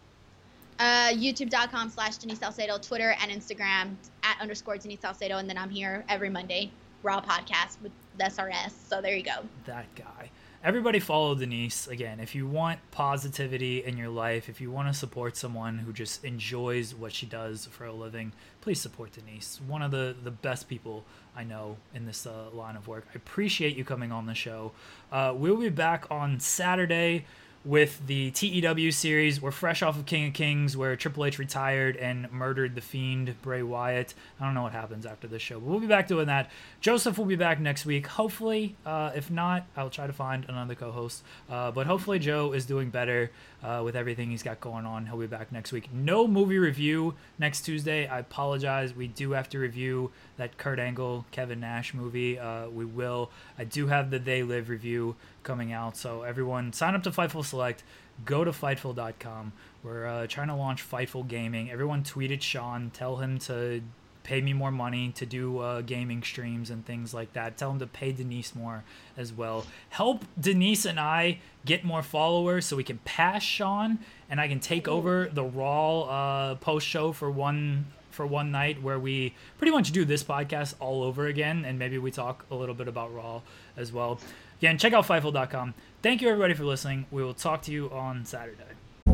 [0.79, 5.71] Uh, YouTube.com slash Denise Salcedo, Twitter and Instagram at underscore Denise Salcedo, and then I'm
[5.71, 6.71] here every Monday,
[7.03, 8.73] Raw Podcast with SRS.
[8.89, 9.45] So there you go.
[9.67, 10.31] that guy.
[10.64, 11.87] Everybody follow Denise.
[11.87, 15.93] Again, if you want positivity in your life, if you want to support someone who
[15.93, 19.61] just enjoys what she does for a living, please support Denise.
[19.64, 21.05] One of the, the best people
[21.37, 23.07] I know in this uh, line of work.
[23.12, 24.73] I appreciate you coming on the show.
[25.12, 27.27] Uh, we'll be back on Saturday
[27.67, 29.43] with the TEW series.
[29.43, 33.35] We're fresh off of King of Kings, where Triple H retired and murdered the Fiend,
[33.43, 34.14] Bray Wyatt.
[34.41, 36.51] I don't know what happens after this show, but we'll be back doing that.
[36.81, 38.77] Joseph will be back next week, hopefully.
[38.87, 41.25] Uh, if not, I'll try to find another co host.
[41.51, 43.33] Uh, but hopefully, Joe is doing better
[43.64, 45.07] uh, with everything he's got going on.
[45.07, 45.93] He'll be back next week.
[45.93, 48.07] No movie review next Tuesday.
[48.07, 48.95] I apologize.
[48.95, 52.39] We do have to review that Kurt Angle, Kevin Nash movie.
[52.39, 53.30] Uh, we will.
[53.59, 55.97] I do have the They Live review coming out.
[55.97, 57.82] So everyone sign up to Fightful Select.
[58.24, 59.53] Go to Fightful.com.
[59.82, 61.70] We're uh, trying to launch Fightful Gaming.
[61.70, 62.91] Everyone tweeted Sean.
[62.93, 63.82] Tell him to
[64.26, 67.57] pay me more money to do uh, gaming streams and things like that.
[67.57, 68.82] Tell him to pay Denise more
[69.16, 69.64] as well.
[69.91, 74.59] Help Denise and I get more followers so we can pass Sean and I can
[74.59, 77.87] take over the Raw uh, post show for one
[78.17, 81.99] for one night where we pretty much do this podcast all over again and maybe
[81.99, 83.43] we talk a little bit about Raw
[83.77, 84.19] as well.
[84.59, 85.75] Again, check out Fightful.com.
[86.03, 87.07] Thank you everybody for listening.
[87.11, 88.76] We will talk to you on Saturday.